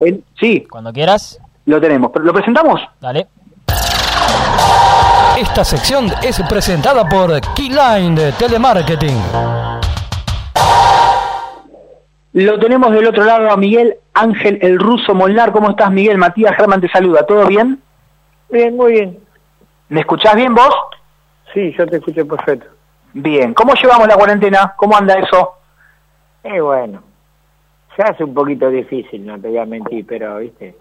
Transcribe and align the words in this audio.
El- 0.00 0.22
sí, 0.38 0.64
Cuando 0.70 0.92
quieras, 0.92 1.40
lo 1.66 1.80
tenemos. 1.80 2.12
¿Pero 2.12 2.24
¿Lo 2.24 2.32
presentamos? 2.32 2.80
dale. 3.00 3.26
Esta 5.36 5.64
sección 5.64 6.06
es 6.22 6.40
presentada 6.48 7.08
por 7.08 7.40
Keyline 7.54 8.14
de 8.14 8.32
Telemarketing. 8.32 9.16
Lo 12.34 12.58
tenemos 12.60 12.92
del 12.92 13.06
otro 13.08 13.24
lado 13.24 13.50
a 13.50 13.56
Miguel 13.56 13.96
Ángel 14.14 14.58
el 14.62 14.78
ruso 14.78 15.14
Molnar. 15.14 15.50
¿Cómo 15.50 15.70
estás, 15.70 15.90
Miguel? 15.90 16.16
Matías 16.18 16.54
Germán 16.56 16.80
te 16.80 16.88
saluda. 16.88 17.24
¿Todo 17.26 17.46
bien? 17.46 17.82
Bien, 18.50 18.76
muy 18.76 18.92
bien. 18.92 19.18
¿Me 19.88 20.00
escuchás 20.00 20.36
bien 20.36 20.54
vos? 20.54 20.74
Sí, 21.52 21.74
yo 21.76 21.86
te 21.86 21.96
escucho 21.96 22.26
perfecto. 22.26 22.66
Bien. 23.14 23.52
¿Cómo 23.54 23.74
llevamos 23.74 24.06
la 24.06 24.14
cuarentena? 24.16 24.74
¿Cómo 24.76 24.96
anda 24.96 25.14
eso? 25.18 25.54
Eh, 26.44 26.60
bueno, 26.60 27.02
se 27.98 28.04
hace 28.04 28.22
un 28.22 28.32
poquito 28.32 28.70
difícil, 28.70 29.26
no 29.26 29.40
te 29.40 29.48
voy 29.48 29.58
a 29.58 29.66
mentir, 29.66 30.06
pero, 30.06 30.38
viste, 30.38 30.76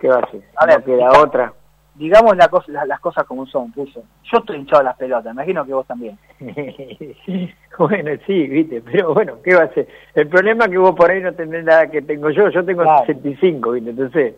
¿qué 0.00 0.08
va 0.08 0.16
a 0.16 0.18
hacer? 0.24 0.42
A 0.56 0.66
ver, 0.66 0.80
no 0.80 0.84
queda 0.84 1.22
otra. 1.22 1.52
Digamos 1.94 2.36
la 2.36 2.48
cosa- 2.48 2.72
las, 2.72 2.88
las 2.88 2.98
cosas 2.98 3.22
como 3.24 3.46
son, 3.46 3.70
puso. 3.70 4.02
Yo 4.24 4.38
estoy 4.38 4.56
hinchado 4.56 4.82
las 4.82 4.96
pelotas, 4.96 5.32
imagino 5.32 5.64
que 5.64 5.72
vos 5.72 5.86
también. 5.86 6.18
bueno, 7.78 8.10
sí, 8.26 8.48
viste, 8.48 8.82
pero 8.82 9.14
bueno, 9.14 9.34
¿qué 9.44 9.54
va 9.54 9.62
a 9.62 9.66
hacer? 9.66 9.86
El 10.16 10.26
problema 10.26 10.64
es 10.64 10.72
que 10.72 10.78
vos 10.78 10.96
por 10.96 11.08
ahí 11.12 11.20
no 11.22 11.32
tenés 11.32 11.62
nada 11.64 11.88
que 11.88 12.02
tengo 12.02 12.28
yo, 12.30 12.48
yo 12.48 12.64
tengo 12.64 12.82
Claro. 12.82 13.06
65, 13.06 13.70
viste, 13.70 13.90
entonces, 13.90 14.34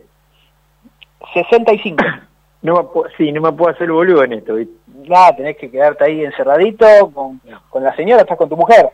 65. 1.33 2.03
no 2.61 2.75
me 2.75 2.83
puedo, 2.83 3.09
sí, 3.17 3.31
no 3.31 3.41
me 3.41 3.51
puedo 3.51 3.71
hacer 3.71 3.91
boludo 3.91 4.23
en 4.25 4.33
esto, 4.33 4.53
viste. 4.53 4.75
Ya, 5.09 5.35
tenés 5.35 5.57
que 5.57 5.71
quedarte 5.71 6.03
ahí 6.03 6.23
encerradito 6.23 6.85
con, 7.11 7.41
con 7.71 7.83
la 7.83 7.95
señora, 7.95 8.21
estás 8.21 8.37
con 8.37 8.47
tu 8.47 8.55
mujer. 8.57 8.87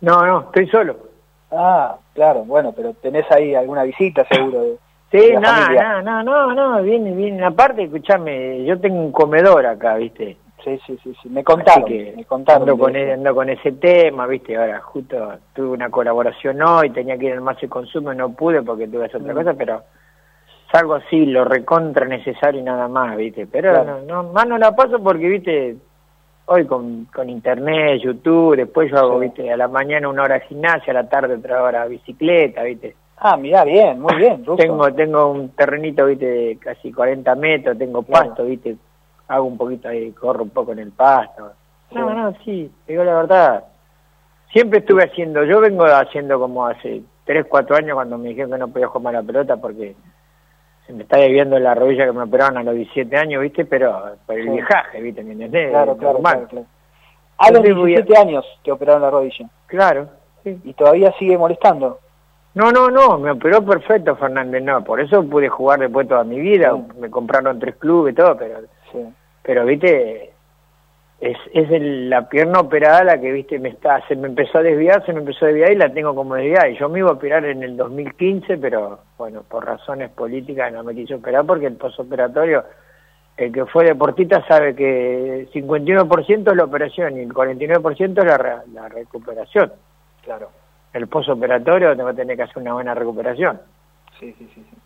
No, 0.00 0.24
no, 0.24 0.40
estoy 0.42 0.68
solo. 0.68 1.09
Ah, 1.50 1.96
claro, 2.14 2.44
bueno, 2.44 2.72
pero 2.74 2.92
tenés 2.94 3.30
ahí 3.32 3.54
alguna 3.54 3.82
visita 3.84 4.24
seguro. 4.30 4.60
de- 4.62 4.76
Sí, 5.10 5.18
de 5.18 5.40
no, 5.40 6.02
no, 6.02 6.22
no, 6.22 6.54
no, 6.54 6.82
viene, 6.82 7.10
viene. 7.12 7.44
Aparte, 7.44 7.82
escuchame, 7.82 8.64
yo 8.64 8.78
tengo 8.80 9.00
un 9.00 9.10
comedor 9.10 9.66
acá, 9.66 9.96
viste. 9.96 10.36
Sí, 10.62 10.78
sí, 10.86 10.96
sí, 11.02 11.12
sí. 11.22 11.28
Me 11.30 11.42
contaron, 11.42 11.84
que 11.86 12.12
me 12.16 12.24
contaron. 12.26 12.62
ando 12.68 12.78
con, 12.78 12.92
de 12.92 13.08
e- 13.08 13.12
ando 13.14 13.34
con 13.34 13.48
ese 13.48 13.72
tema, 13.72 14.26
viste, 14.26 14.56
ahora 14.56 14.78
justo 14.82 15.16
tuve 15.54 15.68
una 15.70 15.88
colaboración 15.90 16.60
hoy, 16.62 16.90
tenía 16.90 17.16
que 17.18 17.26
ir 17.26 17.32
al 17.32 17.40
más 17.40 17.60
y 17.62 17.66
consumo 17.66 18.12
no 18.14 18.30
pude 18.34 18.62
porque 18.62 18.86
tuve 18.86 19.06
hacer 19.06 19.22
otra 19.22 19.32
Mm. 19.32 19.36
cosa, 19.38 19.54
pero 19.54 19.82
salgo 20.70 20.94
así, 20.94 21.24
lo 21.26 21.44
recontra 21.46 22.04
necesario 22.06 22.60
y 22.60 22.62
nada 22.64 22.86
más, 22.88 23.16
viste, 23.16 23.46
pero 23.46 23.70
Claro. 23.70 24.00
no, 24.06 24.22
no, 24.22 24.32
más 24.32 24.46
no 24.46 24.58
la 24.58 24.76
paso 24.76 25.02
porque, 25.02 25.28
viste, 25.28 25.76
hoy 26.52 26.66
con, 26.66 27.04
con 27.14 27.30
internet, 27.30 28.00
YouTube, 28.02 28.56
después 28.56 28.90
yo 28.90 28.98
hago, 28.98 29.20
Sí. 29.20 29.26
viste, 29.26 29.52
a 29.52 29.56
la 29.56 29.68
mañana 29.68 30.08
una 30.08 30.24
hora 30.24 30.40
gimnasia, 30.40 30.90
a 30.90 30.94
la 30.94 31.08
tarde 31.08 31.34
otra 31.36 31.62
hora 31.62 31.86
bicicleta, 31.86 32.64
viste. 32.64 32.96
Ah, 33.18 33.36
mirá, 33.36 33.62
bien, 33.64 34.00
muy 34.00 34.16
bien, 34.16 34.44
Ruso. 34.44 34.56
Tengo, 34.56 34.92
tengo 34.92 35.30
un 35.30 35.50
terrenito, 35.50 36.06
viste, 36.06 36.26
de 36.26 36.56
casi 36.58 36.92
40 36.92 37.36
metros, 37.36 37.78
tengo 37.78 38.02
Claro. 38.02 38.26
pasto, 38.30 38.44
viste, 38.46 38.76
hago 39.28 39.44
un 39.44 39.56
poquito 39.56 39.88
ahí, 39.88 40.10
corro 40.10 40.42
un 40.42 40.50
poco 40.50 40.72
en 40.72 40.80
el 40.80 40.90
pasto. 40.90 41.52
No, 41.92 42.08
Sí. 42.08 42.14
no, 42.16 42.32
sí, 42.44 42.72
te 42.84 42.92
digo 42.94 43.04
la 43.04 43.14
verdad. 43.14 43.64
Siempre 44.52 44.80
estuve 44.80 45.04
haciendo, 45.04 45.44
yo 45.44 45.60
vengo 45.60 45.84
haciendo 45.84 46.40
como 46.40 46.66
hace 46.66 47.02
3, 47.26 47.46
4 47.48 47.76
años 47.76 47.94
cuando 47.94 48.18
me 48.18 48.30
dijeron 48.30 48.50
que 48.50 48.58
no 48.58 48.66
podía 48.68 48.88
jugar 48.88 49.14
a 49.14 49.20
la 49.20 49.26
pelota 49.26 49.56
porque 49.56 49.94
se 50.90 50.96
me 50.96 51.02
está 51.04 51.18
desviando 51.18 51.58
la 51.58 51.74
rodilla 51.74 52.04
que 52.06 52.12
me 52.12 52.22
operaron 52.24 52.58
a 52.58 52.62
los 52.64 52.74
17 52.74 53.16
años, 53.16 53.42
viste, 53.42 53.64
pero 53.64 54.16
por 54.26 54.36
el 54.36 54.44
Sí. 54.46 54.50
viaje, 54.50 55.00
viste, 55.00 55.22
¿me 55.22 55.32
entendés? 55.32 55.70
Claro, 55.70 55.96
claro, 55.96 56.14
normal. 56.14 56.32
claro, 56.34 56.48
claro. 56.48 56.66
A 57.38 57.50
los 57.50 57.58
Entonces 57.60 57.74
voy 57.76 57.92
a- 57.92 57.96
17 58.02 58.18
años 58.28 58.44
te 58.64 58.72
operaron 58.72 59.02
la 59.02 59.10
rodilla 59.10 59.48
Claro, 59.66 60.08
sí. 60.44 60.58
y 60.64 60.72
todavía 60.74 61.12
sigue 61.18 61.38
molestando. 61.38 61.98
No, 62.54 62.72
no, 62.72 62.90
no, 62.90 63.18
me 63.18 63.30
operó 63.30 63.64
perfecto 63.64 64.16
Fernández, 64.16 64.62
no, 64.64 64.82
por 64.82 65.00
eso 65.00 65.22
pude 65.24 65.48
jugar 65.48 65.78
después 65.78 66.08
toda 66.08 66.24
mi 66.24 66.40
vida, 66.40 66.72
Sí. 66.74 66.98
me 66.98 67.08
compraron 67.08 67.60
tres 67.60 67.76
clubes 67.76 68.12
y 68.12 68.16
todo, 68.16 68.36
pero 68.36 68.58
Sí. 68.92 68.98
pero 69.42 69.64
viste 69.64 70.29
es, 71.20 71.36
es 71.52 71.70
el- 71.70 72.08
la 72.08 72.28
pierna 72.28 72.60
operada 72.60 73.04
la 73.04 73.20
que 73.20 73.30
viste 73.30 73.58
me 73.58 73.68
está 73.68 74.00
se 74.08 74.16
me 74.16 74.26
empezó 74.28 74.58
a 74.58 74.62
desviar 74.62 75.04
se 75.04 75.12
me 75.12 75.20
empezó 75.20 75.44
a 75.44 75.48
desviar 75.48 75.72
y 75.72 75.76
la 75.76 75.92
tengo 75.92 76.14
como 76.14 76.34
desviada 76.34 76.68
y 76.68 76.78
yo 76.78 76.88
me 76.88 77.00
iba 77.00 77.10
a 77.10 77.14
operar 77.14 77.44
en 77.44 77.62
el 77.62 77.76
2015 77.76 78.56
pero 78.56 79.00
bueno 79.18 79.42
por 79.48 79.66
razones 79.66 80.10
políticas 80.10 80.72
no 80.72 80.82
me 80.82 80.94
quise 80.94 81.14
operar 81.14 81.44
porque 81.44 81.66
el 81.66 81.76
posoperatorio 81.76 82.64
el 83.36 83.52
que 83.52 83.64
fue 83.66 83.84
deportista 83.84 84.42
sabe 84.46 84.74
que 84.74 85.48
51% 85.52 86.50
es 86.50 86.56
la 86.56 86.64
operación 86.64 87.16
y 87.16 87.20
el 87.20 87.32
49% 87.34 88.18
es 88.18 88.24
la, 88.24 88.62
la 88.72 88.88
recuperación 88.88 89.72
Claro. 90.24 90.48
el 90.94 91.06
posoperatorio 91.06 91.94
te 91.96 92.02
va 92.02 92.10
a 92.10 92.14
tener 92.14 92.36
que 92.36 92.42
hacer 92.44 92.58
una 92.58 92.72
buena 92.72 92.94
recuperación 92.94 93.60
Sí, 94.18 94.34
sí, 94.38 94.50
sí. 94.54 94.66
sí. 94.70 94.76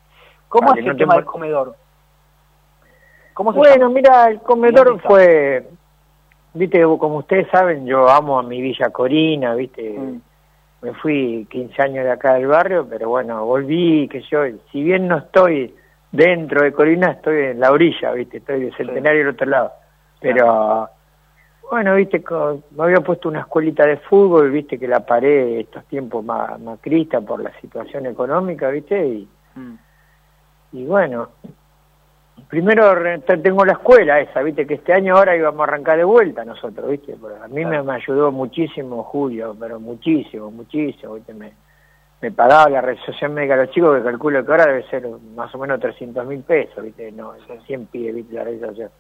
¿Cómo 0.48 0.68
Vale, 0.68 0.80
es 0.80 0.86
no 0.86 0.92
el 0.92 0.96
te 0.98 1.02
tema 1.02 1.14
del 1.16 1.24
comedor? 1.24 1.74
¿Cómo 3.34 3.52
se 3.52 3.58
Bueno, 3.58 3.74
llama? 3.88 3.94
mira, 3.94 4.28
el 4.30 4.40
comedor 4.40 4.86
¿Dónde 4.86 4.96
está? 4.98 5.08
Viste, 6.54 6.82
como 6.82 7.18
ustedes 7.18 7.48
saben, 7.50 7.86
yo 7.86 8.08
amo 8.08 8.38
a 8.38 8.42
mi 8.42 8.60
Villa 8.60 8.90
Corina, 8.90 9.54
viste, 9.54 9.96
Mm. 9.98 10.20
me 10.82 10.92
fui 10.94 11.46
15 11.50 11.82
años 11.82 12.04
de 12.04 12.10
acá 12.12 12.34
del 12.34 12.46
barrio, 12.46 12.86
pero 12.88 13.08
bueno, 13.08 13.44
volví, 13.44 14.08
que 14.08 14.20
yo, 14.22 14.40
si 14.70 14.82
bien 14.82 15.08
no 15.08 15.18
estoy 15.18 15.74
dentro 16.12 16.62
de 16.62 16.72
Corina, 16.72 17.10
estoy 17.12 17.46
en 17.46 17.60
la 17.60 17.70
orilla, 17.72 18.12
viste, 18.12 18.36
estoy 18.38 18.64
de 18.66 18.72
Centenario 18.76 19.20
del 19.20 19.28
otro 19.34 19.46
lado, 19.46 19.72
pero 20.20 20.88
bueno, 21.70 21.94
viste, 21.96 22.22
me 22.76 22.84
había 22.84 23.00
puesto 23.00 23.28
una 23.28 23.40
escuelita 23.40 23.86
de 23.86 23.96
fútbol, 23.96 24.50
viste, 24.50 24.78
que 24.78 24.86
la 24.86 25.00
paré 25.04 25.60
estos 25.60 25.84
tiempos 25.86 26.24
más 26.24 26.60
macrista 26.60 27.20
por 27.20 27.42
la 27.42 27.50
situación 27.60 28.06
económica, 28.06 28.68
viste, 28.70 29.06
y 29.06 29.28
Mm. 29.56 29.74
y 30.72 30.84
bueno, 30.86 31.28
primero 32.48 32.94
tengo 33.42 33.64
la 33.64 33.72
escuela 33.72 34.20
esa, 34.20 34.42
viste, 34.42 34.66
que 34.66 34.74
este 34.74 34.92
año 34.92 35.16
ahora 35.16 35.36
íbamos 35.36 35.60
a 35.60 35.64
arrancar 35.64 35.96
de 35.96 36.04
vuelta 36.04 36.44
nosotros, 36.44 36.88
viste, 36.88 37.16
Pero 37.20 37.42
a 37.42 37.48
mí 37.48 37.64
me, 37.64 37.82
me 37.82 37.94
ayudó 37.94 38.30
muchísimo 38.32 39.02
Julio, 39.04 39.56
pero 39.58 39.80
muchísimo, 39.80 40.50
muchísimo, 40.50 41.14
viste, 41.14 41.34
me, 41.34 41.52
me 42.20 42.30
pagaba 42.32 42.70
la 42.70 42.80
realización 42.80 43.34
médica 43.34 43.54
a 43.54 43.58
los 43.58 43.70
chicos, 43.70 43.98
que 43.98 44.04
calculo 44.04 44.44
que 44.44 44.50
ahora 44.50 44.66
debe 44.66 44.88
ser 44.88 45.06
más 45.34 45.54
o 45.54 45.58
menos 45.58 45.80
300 45.80 46.26
mil 46.26 46.40
pesos, 46.42 46.82
viste, 46.82 47.12
no, 47.12 47.34
100 47.66 47.86
pide, 47.86 48.12
viste, 48.12 48.34
la 48.34 48.44
realización. 48.44 48.90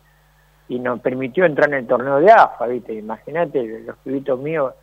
Y 0.68 0.78
nos 0.78 1.00
permitió 1.00 1.44
entrar 1.44 1.68
en 1.68 1.76
el 1.76 1.86
torneo 1.86 2.20
de 2.20 2.30
AFA, 2.30 2.66
viste, 2.66 2.94
imagínate 2.94 3.82
los 3.86 3.96
pibitos 3.98 4.38
míos 4.38 4.74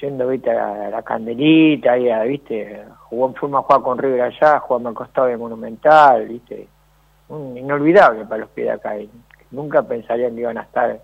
yendo, 0.00 0.28
viste, 0.28 0.50
a 0.50 0.90
la 0.90 1.02
candelita, 1.02 1.92
ahí, 1.92 2.08
a, 2.08 2.22
viste, 2.22 2.84
jugó, 3.08 3.32
fuimos 3.34 3.60
a 3.60 3.66
jugar 3.66 3.82
con 3.82 3.98
River 3.98 4.22
allá, 4.22 4.60
jugamos 4.60 4.90
al 4.90 4.94
costado 4.94 5.26
de 5.26 5.36
Monumental, 5.36 6.26
viste, 6.28 6.68
un 7.28 7.56
inolvidable 7.56 8.24
para 8.24 8.42
los 8.42 8.50
pies 8.50 8.68
de 8.68 8.72
acá, 8.72 8.98
y 8.98 9.10
nunca 9.50 9.82
pensarían 9.82 10.34
que 10.34 10.40
iban 10.42 10.58
a 10.58 10.62
estar 10.62 11.00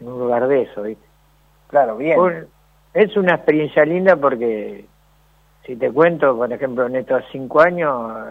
en 0.00 0.08
un 0.08 0.18
lugar 0.18 0.46
de 0.48 0.62
eso, 0.62 0.82
viste. 0.82 1.06
Claro, 1.68 1.96
bien. 1.96 2.46
Es 2.94 3.16
una 3.16 3.34
experiencia 3.34 3.84
linda 3.84 4.16
porque, 4.16 4.86
si 5.64 5.76
te 5.76 5.92
cuento, 5.92 6.36
por 6.36 6.50
ejemplo, 6.52 6.86
en 6.86 6.96
estos 6.96 7.24
cinco 7.30 7.60
años, 7.60 8.26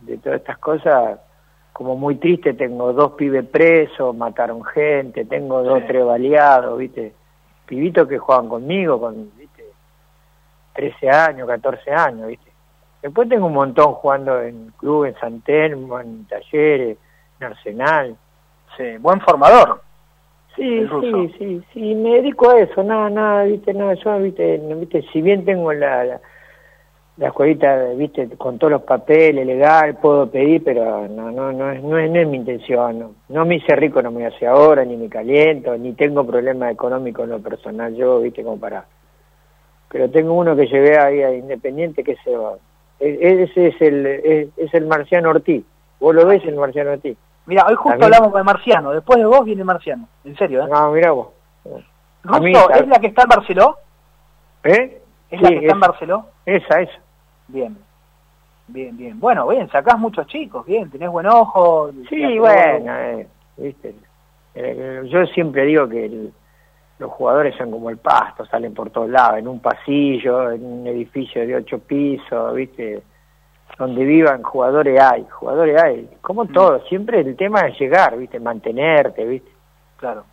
de 0.00 0.18
todas 0.18 0.40
estas 0.40 0.58
cosas, 0.58 1.18
como 1.72 1.96
muy 1.96 2.16
triste, 2.16 2.54
tengo 2.54 2.92
dos 2.92 3.12
pibes 3.12 3.46
presos, 3.46 4.14
mataron 4.14 4.64
gente, 4.64 5.24
tengo 5.24 5.62
dos, 5.62 5.80
Sí. 5.80 5.84
tres 5.88 6.04
baleados, 6.04 6.78
¿viste? 6.78 7.14
Pibitos 7.66 8.08
que 8.08 8.18
juegan 8.18 8.48
conmigo, 8.48 9.00
con, 9.00 9.30
¿viste? 9.36 9.64
13 10.74 11.10
años, 11.10 11.48
14 11.48 11.90
años, 11.92 12.28
¿viste? 12.28 12.50
Después 13.02 13.28
tengo 13.28 13.46
un 13.46 13.54
montón 13.54 13.92
jugando 13.94 14.40
en 14.42 14.72
club, 14.76 15.04
en 15.04 15.14
San 15.20 15.40
Telmo, 15.42 16.00
en 16.00 16.26
talleres, 16.26 16.98
en 17.40 17.46
Arsenal. 17.46 18.16
Sí, 18.76 18.96
buen 18.98 19.20
formador. 19.20 19.80
Sí, 20.56 20.88
sí, 21.00 21.34
sí, 21.38 21.62
sí, 21.72 21.94
me 21.94 22.16
dedico 22.16 22.50
a 22.50 22.58
eso, 22.58 22.82
nada, 22.82 23.08
nada, 23.08 23.44
viste, 23.44 23.72
nada, 23.72 23.94
yo, 23.94 24.18
viste, 24.18 24.58
viste, 24.58 25.02
si 25.12 25.22
bien 25.22 25.44
tengo 25.44 25.72
la, 25.72 26.02
la, 26.04 26.20
la 27.16 27.28
escuelita, 27.28 27.84
viste, 27.94 28.28
con 28.30 28.58
todos 28.58 28.72
los 28.72 28.82
papeles, 28.82 29.46
legal, 29.46 29.98
puedo 29.98 30.28
pedir, 30.28 30.64
pero 30.64 31.06
no, 31.06 31.30
no, 31.30 31.52
no 31.52 31.70
es, 31.70 31.80
no 31.80 31.96
es, 31.96 32.10
no 32.10 32.18
es 32.18 32.26
mi 32.26 32.38
intención, 32.38 32.98
no, 32.98 33.12
no 33.28 33.44
me 33.44 33.56
hice 33.56 33.76
rico, 33.76 34.02
no 34.02 34.10
me 34.10 34.26
hace 34.26 34.48
ahora, 34.48 34.84
ni 34.84 34.96
me 34.96 35.08
caliento, 35.08 35.78
ni 35.78 35.92
tengo 35.92 36.26
problemas 36.26 36.72
económicos 36.72 37.22
en 37.22 37.30
lo 37.30 37.38
personal, 37.38 37.94
yo, 37.94 38.18
viste, 38.18 38.42
como 38.42 38.58
para, 38.58 38.84
pero 39.88 40.10
tengo 40.10 40.32
uno 40.34 40.56
que 40.56 40.66
llevé 40.66 40.98
ahí 40.98 41.22
a 41.22 41.32
Independiente, 41.32 42.02
que 42.02 42.16
se 42.24 42.36
va, 42.36 42.56
ese 43.00 43.68
es 43.68 43.80
el, 43.80 44.06
es, 44.06 44.48
es 44.56 44.74
el 44.74 44.86
Marciano 44.86 45.30
Ortiz, 45.30 45.64
vos 46.00 46.14
lo 46.14 46.26
ves, 46.26 46.42
el 46.44 46.56
Marciano 46.56 46.92
Ortiz, 46.92 47.16
Mira, 47.46 47.64
hoy 47.66 47.74
justo 47.76 47.98
También- 47.98 48.14
hablamos 48.14 48.34
de 48.36 48.42
Marciano. 48.44 48.90
Después 48.90 49.18
de 49.18 49.24
vos 49.24 49.42
viene 49.44 49.64
Marciano. 49.64 50.06
En 50.24 50.36
serio, 50.36 50.64
¿eh? 50.64 50.68
no, 50.70 50.92
mirá 50.92 51.12
vos, 51.12 51.28
a 52.24 52.38
mí- 52.40 52.52
Russo, 52.52 52.70
¿es 52.72 52.86
la 52.88 52.98
que 52.98 53.06
está 53.06 53.22
en 53.22 53.28
Barceló? 53.28 53.76
¿eh? 54.64 55.00
¿Es 55.30 55.40
la 55.40 55.48
que 55.48 55.56
está 55.58 55.72
en. 55.74 55.80
Barceló? 55.80 56.26
Esa, 56.44 56.80
esa. 56.82 56.98
Bien. 57.48 57.78
Bien, 58.66 58.94
bien. 58.98 59.18
Bueno, 59.18 59.48
bien, 59.48 59.66
sacás 59.70 59.98
muchos 59.98 60.26
chicos, 60.26 60.66
bien, 60.66 60.90
tenés 60.90 61.08
buen 61.08 61.26
ojo. 61.26 61.90
Sí, 62.10 62.38
bueno, 62.38 62.94
eh, 62.98 63.26
viste. 63.56 63.94
Eh, 64.54 65.02
yo 65.08 65.24
siempre 65.28 65.64
digo 65.64 65.88
que 65.88 66.04
el- 66.04 66.32
los 66.98 67.10
jugadores 67.12 67.54
son 67.56 67.70
como 67.70 67.90
el 67.90 67.98
pasto, 67.98 68.44
salen 68.46 68.74
por 68.74 68.90
todos 68.90 69.08
lados, 69.08 69.38
en 69.38 69.48
un 69.48 69.60
pasillo, 69.60 70.50
en 70.50 70.64
un 70.64 70.86
edificio 70.86 71.46
de 71.46 71.54
ocho 71.56 71.78
pisos, 71.78 72.54
viste. 72.54 73.02
donde 73.78 74.04
vivan 74.04 74.42
jugadores 74.42 75.00
hay, 75.00 75.24
jugadores 75.30 75.80
hay, 75.80 76.08
como 76.22 76.44
Mm. 76.44 76.52
todo, 76.52 76.80
siempre 76.88 77.20
el 77.20 77.36
tema 77.36 77.60
es 77.68 77.78
llegar, 77.78 78.16
¿viste? 78.16 78.40
Mantenerte, 78.40 79.24
¿viste? 79.24 79.50
Claro. 79.98 80.24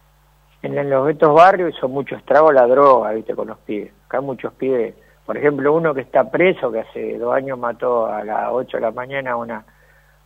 En, 0.63 0.75
en 0.77 0.89
los 0.89 1.07
estos 1.09 1.33
barrios 1.35 1.75
son 1.75 1.91
mucho 1.91 2.15
estrago 2.15 2.51
la 2.51 2.65
droga, 2.65 3.11
¿viste? 3.11 3.35
Con 3.35 3.50
los 3.50 3.57
pibes. 3.59 3.91
Acá 4.07 4.18
hay 4.19 4.23
muchos 4.23 4.53
pibes, 4.53 4.95
por 5.25 5.38
ejemplo, 5.38 5.73
uno 5.73 5.94
que 5.94 6.01
está 6.01 6.31
preso, 6.31 6.71
que 6.71 6.79
hace 6.79 7.18
dos 7.19 7.35
años 7.35 7.59
mató 7.59 8.07
a 8.07 8.23
las 8.23 8.50
8 8.51 8.77
de 8.77 8.81
la 8.81 8.91
mañana 8.91 9.31
a 9.33 9.35
una, 9.35 9.65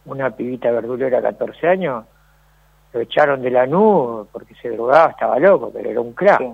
una 0.06 0.30
pibita 0.32 0.72
verdulera 0.72 1.18
de 1.18 1.24
14 1.24 1.68
años, 1.68 2.06
lo 2.94 3.00
echaron 3.02 3.42
de 3.42 3.52
la 3.52 3.66
nube 3.66 4.26
porque 4.32 4.56
se 4.56 4.70
drogaba, 4.70 5.12
estaba 5.12 5.40
loco, 5.40 5.72
pero 5.74 5.90
era 5.90 6.02
un 6.02 6.14
crack. 6.14 6.40
Sí. 6.40 6.54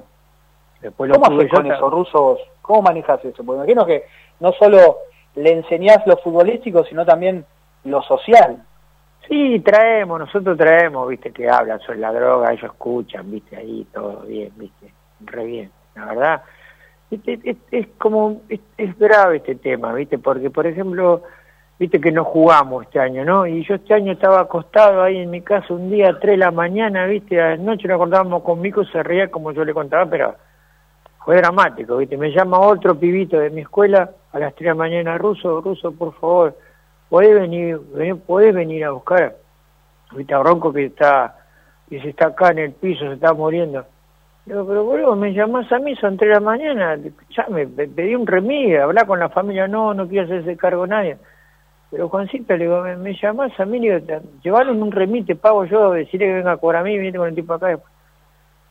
Después 0.81 1.09
lo 1.09 1.19
¿Cómo 1.19 1.37
haces 1.37 1.51
con 1.51 1.71
eso, 1.71 1.89
rusos? 1.89 2.39
¿Cómo 2.61 2.81
manejas 2.83 3.23
eso? 3.23 3.43
Porque 3.43 3.57
imagino 3.57 3.85
que 3.85 4.05
no 4.39 4.51
solo 4.53 4.97
le 5.35 5.51
enseñás 5.51 6.05
lo 6.05 6.17
futbolístico, 6.17 6.83
sino 6.83 7.05
también 7.05 7.45
lo 7.85 8.01
social. 8.03 8.63
Sí, 9.27 9.59
traemos, 9.61 10.19
nosotros 10.19 10.57
traemos, 10.57 11.07
viste, 11.07 11.31
que 11.31 11.49
hablan 11.49 11.79
sobre 11.79 11.99
la 11.99 12.13
droga, 12.13 12.51
ellos 12.51 12.65
escuchan, 12.65 13.31
viste, 13.31 13.55
ahí 13.55 13.87
todo 13.91 14.21
bien, 14.21 14.51
viste, 14.55 14.93
re 15.21 15.45
bien, 15.45 15.71
la 15.95 16.05
verdad. 16.05 16.41
Viste, 17.09 17.39
es, 17.43 17.57
es 17.71 17.87
como, 17.97 18.41
es, 18.49 18.59
es 18.77 18.97
grave 18.99 19.37
este 19.37 19.55
tema, 19.55 19.93
viste, 19.93 20.19
porque, 20.19 20.51
por 20.51 20.67
ejemplo, 20.67 21.23
viste 21.79 21.99
que 21.99 22.11
no 22.11 22.23
jugamos 22.23 22.83
este 22.85 22.99
año, 22.99 23.25
¿no? 23.25 23.45
Y 23.45 23.63
yo 23.65 23.75
este 23.75 23.93
año 23.93 24.13
estaba 24.13 24.41
acostado 24.41 25.01
ahí 25.03 25.17
en 25.17 25.29
mi 25.29 25.41
casa 25.41 25.73
un 25.73 25.89
día 25.91 26.09
a 26.09 26.19
3 26.19 26.31
de 26.33 26.37
la 26.37 26.51
mañana, 26.51 27.05
viste, 27.05 27.41
a 27.41 27.49
la 27.51 27.57
noche 27.57 27.87
nos 27.87 27.97
contábamos 27.97 28.43
con 28.43 28.61
Mico, 28.61 28.83
se 28.85 29.03
reía 29.03 29.29
como 29.29 29.51
yo 29.51 29.65
le 29.65 29.73
contaba, 29.73 30.05
pero 30.09 30.35
fue 31.23 31.37
dramático, 31.37 31.97
viste, 31.97 32.17
me 32.17 32.31
llama 32.31 32.59
otro 32.59 32.95
pibito 32.97 33.37
de 33.39 33.49
mi 33.49 33.61
escuela 33.61 34.09
a 34.31 34.39
las 34.39 34.53
3 34.55 34.65
de 34.65 34.69
la 34.69 34.75
mañana, 34.75 35.17
Ruso, 35.17 35.59
Ruso, 35.61 35.91
por 35.91 36.13
favor, 36.19 36.55
podés 37.09 37.33
venir, 37.39 37.79
ven- 37.93 38.19
podés 38.19 38.53
venir 38.53 38.85
a 38.85 38.91
buscar, 38.91 39.35
viste, 40.15 40.33
a 40.33 40.39
Bronco 40.39 40.71
que 40.71 40.85
está, 40.85 41.35
que 41.89 41.99
se 42.01 42.09
está 42.09 42.27
acá 42.27 42.51
en 42.51 42.59
el 42.59 42.71
piso, 42.73 43.05
se 43.05 43.13
está 43.13 43.33
muriendo. 43.33 43.85
Digo, 44.45 44.65
pero 44.67 44.83
boludo, 44.83 45.15
me 45.15 45.33
llamás 45.33 45.71
a 45.71 45.79
mí, 45.79 45.95
son 45.95 46.15
3 46.17 46.29
de 46.29 46.33
la 46.35 46.39
mañana, 46.39 46.97
ya 47.35 47.47
me 47.49 47.65
pe- 47.67 47.87
pedí 47.87 48.13
un 48.15 48.27
remedio, 48.27 48.83
hablar 48.83 49.07
con 49.07 49.19
la 49.19 49.29
familia, 49.29 49.67
no, 49.67 49.93
no 49.93 50.07
quiero 50.07 50.25
hacerse 50.25 50.55
cargo 50.55 50.85
nadie. 50.87 51.17
Pero 51.91 52.09
Juancito, 52.09 52.57
le 52.57 52.65
digo, 52.65 52.81
me, 52.81 52.95
me 52.97 53.13
llamás 53.15 53.57
a 53.59 53.65
mí, 53.65 53.79
le 53.79 53.99
digo, 54.01 54.21
llevarle 54.43 54.71
un 54.71 54.91
remis, 54.91 55.25
te 55.25 55.35
pago 55.35 55.65
yo, 55.65 55.91
decirle 55.91 56.27
que 56.27 56.33
venga 56.33 56.53
a 56.53 56.57
cobrar 56.57 56.81
a 56.81 56.85
mí, 56.85 56.97
venite 56.97 57.17
con 57.17 57.27
el 57.29 57.35
tipo 57.35 57.53
acá. 57.53 57.67
después. 57.67 57.93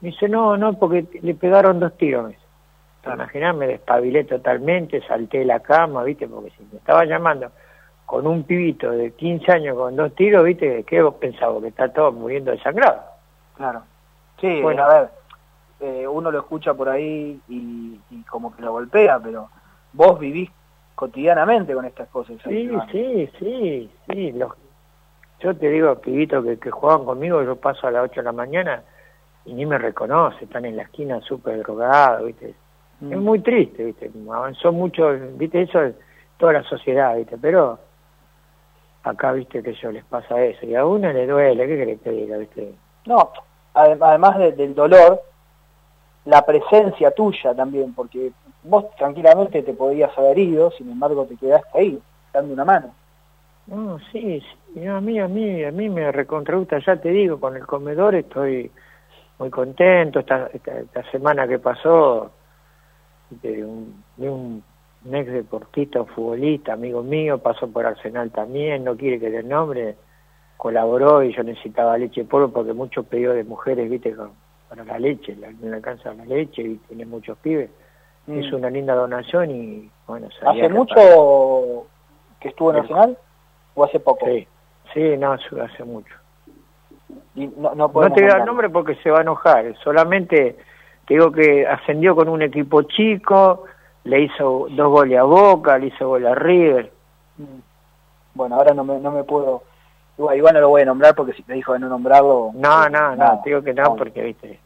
Me 0.00 0.10
dice, 0.10 0.28
no, 0.28 0.56
no, 0.56 0.74
porque 0.74 1.06
le 1.22 1.34
pegaron 1.34 1.80
dos 1.80 1.96
tiros. 1.96 2.24
Me 2.24 2.30
dice. 2.30 3.52
Me 3.54 3.66
despabilé 3.66 4.24
totalmente, 4.24 5.00
salté 5.06 5.38
de 5.38 5.44
la 5.44 5.60
cama, 5.60 6.02
¿viste? 6.04 6.26
Porque 6.26 6.50
si 6.50 6.64
me 6.72 6.78
estaba 6.78 7.04
llamando 7.04 7.50
con 8.06 8.26
un 8.26 8.44
pibito 8.44 8.90
de 8.90 9.12
15 9.12 9.52
años 9.52 9.76
con 9.76 9.94
dos 9.96 10.14
tiros, 10.14 10.44
¿viste? 10.44 10.84
¿Qué 10.84 11.02
vos 11.02 11.14
pensabas? 11.14 11.62
Que 11.62 11.68
está 11.68 11.92
todo 11.92 12.12
muriendo 12.12 12.50
desangrado. 12.50 13.02
Claro. 13.56 13.82
Sí, 14.40 14.60
Bueno. 14.60 14.84
a 14.84 15.00
ver, 15.00 15.08
eh, 15.80 16.06
uno 16.06 16.30
lo 16.30 16.38
escucha 16.40 16.74
por 16.74 16.88
ahí 16.88 17.40
y, 17.48 18.00
y 18.10 18.22
como 18.24 18.54
que 18.54 18.62
lo 18.62 18.72
golpea, 18.72 19.18
pero 19.20 19.48
vos 19.92 20.18
vivís 20.18 20.50
cotidianamente 20.94 21.74
con 21.74 21.84
estas 21.84 22.08
cosas. 22.08 22.36
Sí, 22.44 22.70
sí, 22.92 23.30
sí, 23.38 23.90
sí. 24.10 24.32
Los, 24.32 24.52
yo 25.40 25.56
te 25.56 25.68
digo, 25.70 25.94
pibitos 25.96 26.44
que, 26.44 26.58
que 26.58 26.70
juegan 26.70 27.04
conmigo, 27.04 27.42
yo 27.42 27.56
paso 27.56 27.86
a 27.86 27.90
las 27.90 28.04
8 28.04 28.20
de 28.20 28.24
la 28.24 28.32
mañana 28.32 28.82
y 29.44 29.52
ni 29.54 29.66
me 29.66 29.76
reconoce, 29.78 30.44
están 30.44 30.64
en 30.64 30.76
la 30.76 30.84
esquina 30.84 31.20
súper 31.20 31.58
drogados, 31.58 32.26
¿viste? 32.26 32.54
Mm. 33.00 33.12
Es 33.12 33.18
muy 33.18 33.40
triste, 33.40 33.84
¿viste? 33.84 34.10
Avanzó 34.32 34.72
mucho, 34.72 35.10
¿viste? 35.36 35.62
Eso 35.62 35.82
es 35.82 35.94
toda 36.38 36.52
la 36.54 36.62
sociedad, 36.62 37.16
¿viste? 37.16 37.36
Pero 37.38 37.78
acá, 39.02 39.32
¿viste? 39.32 39.62
Que 39.62 39.74
yo 39.74 39.90
les 39.92 40.04
pasa 40.04 40.42
eso. 40.42 40.64
Y 40.64 40.74
a 40.74 40.86
uno 40.86 41.12
le 41.12 41.26
duele, 41.26 41.66
¿qué 41.66 41.76
querés 41.76 42.00
que 42.00 42.10
diga, 42.10 42.38
¿viste? 42.38 42.72
No, 43.06 43.32
adem- 43.74 43.98
además 44.00 44.38
de- 44.38 44.52
del 44.52 44.74
dolor, 44.74 45.20
la 46.24 46.40
presencia 46.46 47.10
tuya 47.10 47.54
también, 47.54 47.92
porque 47.92 48.32
vos 48.64 48.86
tranquilamente 48.96 49.62
te 49.62 49.72
podías 49.74 50.16
haber 50.18 50.38
ido, 50.38 50.70
sin 50.72 50.90
embargo 50.90 51.26
te 51.26 51.36
quedaste 51.36 51.78
ahí, 51.78 52.00
dando 52.32 52.54
una 52.54 52.64
mano. 52.64 52.94
No, 53.66 53.98
sí, 54.12 54.42
a 54.86 55.00
mí, 55.00 55.18
a 55.18 55.28
mí, 55.28 55.64
a 55.64 55.70
mí 55.72 55.88
me 55.88 56.12
recontra 56.12 56.56
gusta, 56.56 56.78
ya 56.84 56.96
te 56.96 57.10
digo, 57.10 57.40
con 57.40 57.56
el 57.56 57.66
comedor 57.66 58.14
estoy 58.14 58.70
muy 59.38 59.50
contento, 59.50 60.20
esta, 60.20 60.48
esta, 60.52 60.80
esta 60.80 61.10
semana 61.10 61.48
que 61.48 61.58
pasó, 61.58 62.30
de 63.30 63.64
un, 63.64 64.04
de 64.16 64.28
un, 64.30 64.62
ex 65.12 65.32
deportista, 65.32 66.00
un 66.02 66.08
futbolista, 66.08 66.72
amigo 66.74 67.02
mío, 67.02 67.38
pasó 67.38 67.68
por 67.68 67.86
Arsenal 67.86 68.30
también, 68.30 68.84
no 68.84 68.96
quiere 68.96 69.18
que 69.18 69.30
le 69.30 69.42
nombre, 69.42 69.96
colaboró 70.56 71.22
y 71.22 71.34
yo 71.34 71.42
necesitaba 71.42 71.98
leche 71.98 72.22
de 72.22 72.26
polvo 72.28 72.48
porque 72.52 72.72
muchos 72.72 73.06
pedidos 73.06 73.36
de 73.36 73.44
mujeres, 73.44 73.88
viste, 73.90 74.14
con- 74.14 74.32
para 74.68 74.84
la 74.84 74.98
leche, 74.98 75.36
la, 75.36 75.50
le 75.50 75.74
alcanza 75.76 76.14
la 76.14 76.24
leche 76.24 76.62
y 76.62 76.76
tiene 76.88 77.04
muchos 77.06 77.36
pibes. 77.38 77.70
Mm. 78.26 78.40
Hizo 78.40 78.56
una 78.56 78.70
linda 78.70 78.94
donación 78.94 79.50
y 79.50 79.90
bueno, 80.06 80.28
¿Hace 80.46 80.68
mucho 80.68 81.86
que 82.40 82.48
estuvo 82.48 82.70
en 82.70 82.78
Nacional 82.78 83.18
o 83.74 83.84
hace 83.84 84.00
poco? 84.00 84.26
Sí, 84.26 84.46
sí, 84.94 85.16
no, 85.18 85.32
hace- 85.32 85.84
mucho. 85.84 86.14
Y 87.34 87.46
no, 87.48 87.74
no, 87.74 87.88
No 87.88 88.12
te 88.12 88.22
voy 88.22 88.30
a 88.30 88.38
dar 88.38 88.46
nombre 88.46 88.70
porque 88.70 88.94
se 88.96 89.10
va 89.10 89.18
a 89.18 89.22
enojar. 89.22 89.74
Solamente 89.82 90.56
te 91.06 91.14
digo 91.14 91.30
que 91.32 91.66
ascendió 91.66 92.14
con 92.14 92.28
un 92.28 92.42
equipo 92.42 92.82
chico, 92.82 93.64
le 94.04 94.20
hizo 94.22 94.68
dos 94.70 94.88
goles 94.90 95.18
a 95.18 95.24
Boca, 95.24 95.76
le 95.78 95.88
hizo 95.88 96.08
gol 96.08 96.26
a 96.26 96.34
River. 96.34 96.92
Mm. 97.36 97.44
Bueno, 98.34 98.56
ahora 98.56 98.72
no 98.74 98.84
me, 98.84 98.98
no 98.98 99.10
me 99.10 99.24
puedo... 99.24 99.62
Igual, 100.16 100.36
igual 100.36 100.54
no 100.54 100.60
lo 100.60 100.68
voy 100.68 100.82
a 100.82 100.86
nombrar 100.86 101.14
porque 101.14 101.32
si 101.32 101.42
te 101.42 101.54
dijo 101.54 101.72
de 101.72 101.80
no 101.80 101.88
nombrarlo... 101.88 102.52
No, 102.54 102.86
eh, 102.86 102.90
no, 102.90 103.10
no, 103.10 103.16
nada. 103.16 103.42
te 103.42 103.50
digo 103.50 103.62
que 103.62 103.74
no 103.74 103.82
No. 103.82 103.96
porque, 103.96 104.22
viste. 104.22 104.60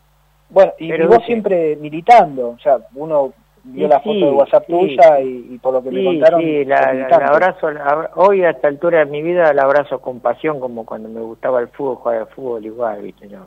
Bueno, 0.50 0.72
y, 0.78 0.92
y 0.92 1.02
vos 1.06 1.24
siempre 1.24 1.76
militando, 1.76 2.50
o 2.50 2.58
sea, 2.58 2.78
uno 2.94 3.32
vio 3.72 3.86
Sí, 3.86 3.90
la 3.92 4.00
foto 4.00 4.18
de 4.26 4.30
WhatsApp 4.32 4.64
sí. 4.66 4.72
tuya 4.72 5.20
y, 5.20 5.46
y 5.54 5.58
por 5.58 5.72
lo 5.74 5.82
que 5.82 5.90
me 5.90 6.00
Sí, 6.00 6.04
contaron... 6.06 6.40
sí, 6.40 6.64
la, 6.64 6.92
la- 6.94 7.08
la 7.08 7.26
abrazo, 7.28 7.70
la 7.70 8.10
hoy 8.16 8.42
a 8.44 8.50
esta 8.50 8.68
altura 8.68 9.00
de 9.00 9.06
mi 9.06 9.22
vida 9.22 9.52
la 9.54 9.62
abrazo 9.62 10.00
con 10.00 10.20
pasión 10.20 10.60
como 10.60 10.84
cuando 10.86 11.08
me 11.08 11.20
gustaba 11.20 11.60
el 11.60 11.68
fútbol, 11.68 11.96
jugar 11.96 12.16
al 12.18 12.26
fútbol 12.28 12.64
igual, 12.66 13.02
viste, 13.02 13.26
no. 13.28 13.46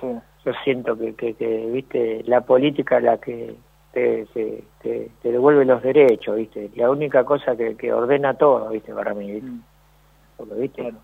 Sí. 0.00 0.06
Yo 0.44 0.52
siento 0.64 0.96
que, 0.96 1.14
que, 1.14 1.34
que, 1.34 1.66
viste, 1.66 2.22
la 2.24 2.40
política 2.40 2.98
la 3.00 3.18
que 3.18 3.54
te, 3.92 4.24
te, 4.32 4.62
te, 4.82 5.10
te 5.22 5.32
devuelve 5.32 5.64
los 5.64 5.82
derechos, 5.82 6.36
viste, 6.36 6.70
la 6.76 6.90
única 6.90 7.24
cosa 7.24 7.56
que, 7.56 7.76
que 7.76 7.92
ordena 7.92 8.34
todo, 8.34 8.68
viste, 8.70 8.94
para 8.94 9.12
mí, 9.14 9.30
viste. 9.32 9.50
Mm. 9.50 9.62
Porque, 10.38 10.54
viste, 10.54 10.82
Claro. 10.82 10.96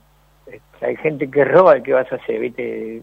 hay 0.81 0.97
gente 0.97 1.29
que 1.31 1.45
roba, 1.45 1.81
¿qué 1.81 1.93
vas 1.93 2.11
a 2.13 2.17
hacer? 2.17 2.39
¿Viste? 2.41 3.03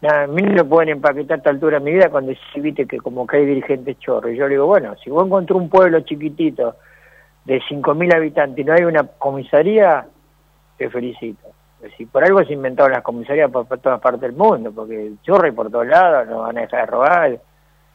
Nada, 0.00 0.24
a 0.24 0.26
mí 0.28 0.42
no 0.42 0.64
pueden 0.64 0.90
empaquetar 0.90 1.36
a 1.36 1.38
esta 1.38 1.50
altura 1.50 1.78
de 1.78 1.84
mi 1.84 1.92
vida 1.92 2.08
cuando 2.08 2.30
decís, 2.30 2.62
viste, 2.62 2.86
que 2.86 2.98
como 2.98 3.26
que 3.26 3.38
hay 3.38 3.46
dirigentes 3.46 3.98
chorros. 3.98 4.32
Y 4.32 4.36
yo 4.36 4.44
le 4.44 4.54
digo, 4.54 4.66
bueno, 4.66 4.94
si 5.02 5.10
vos 5.10 5.26
encontrás 5.26 5.58
un 5.58 5.68
pueblo 5.68 6.00
chiquitito 6.00 6.76
de 7.44 7.60
5.000 7.62 8.14
habitantes 8.14 8.58
y 8.58 8.64
no 8.64 8.74
hay 8.74 8.84
una 8.84 9.04
comisaría, 9.04 10.06
te 10.76 10.88
felicito. 10.88 11.48
Si 11.96 12.06
por 12.06 12.24
algo 12.24 12.44
se 12.44 12.52
inventaron 12.52 12.92
las 12.92 13.02
comisarías 13.02 13.50
por, 13.50 13.66
todas 13.78 14.00
partes 14.00 14.20
del 14.20 14.32
mundo, 14.32 14.72
porque 14.72 15.12
chorro 15.22 15.48
y 15.48 15.52
por 15.52 15.70
todos 15.70 15.86
lados, 15.86 16.28
no 16.28 16.40
van 16.40 16.58
a 16.58 16.60
dejar 16.62 16.80
de 16.80 16.86
robar 16.86 17.40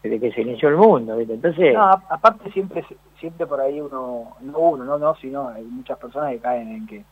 desde 0.01 0.19
que 0.19 0.31
se 0.33 0.41
inició 0.41 0.69
el 0.69 0.75
mundo, 0.75 1.17
¿viste? 1.17 1.33
Entonces, 1.33 1.73
No, 1.73 1.89
aparte 2.09 2.51
siempre 2.51 2.83
siempre 3.19 3.45
por 3.45 3.61
ahí 3.61 3.79
uno, 3.79 4.35
no 4.41 4.57
uno, 4.57 4.83
no, 4.83 4.97
no, 4.97 5.15
sino 5.15 5.47
hay 5.47 5.63
muchas 5.63 5.97
personas 5.97 6.31
que 6.31 6.39
caen 6.39 6.67
en 6.69 6.87
que 6.87 7.05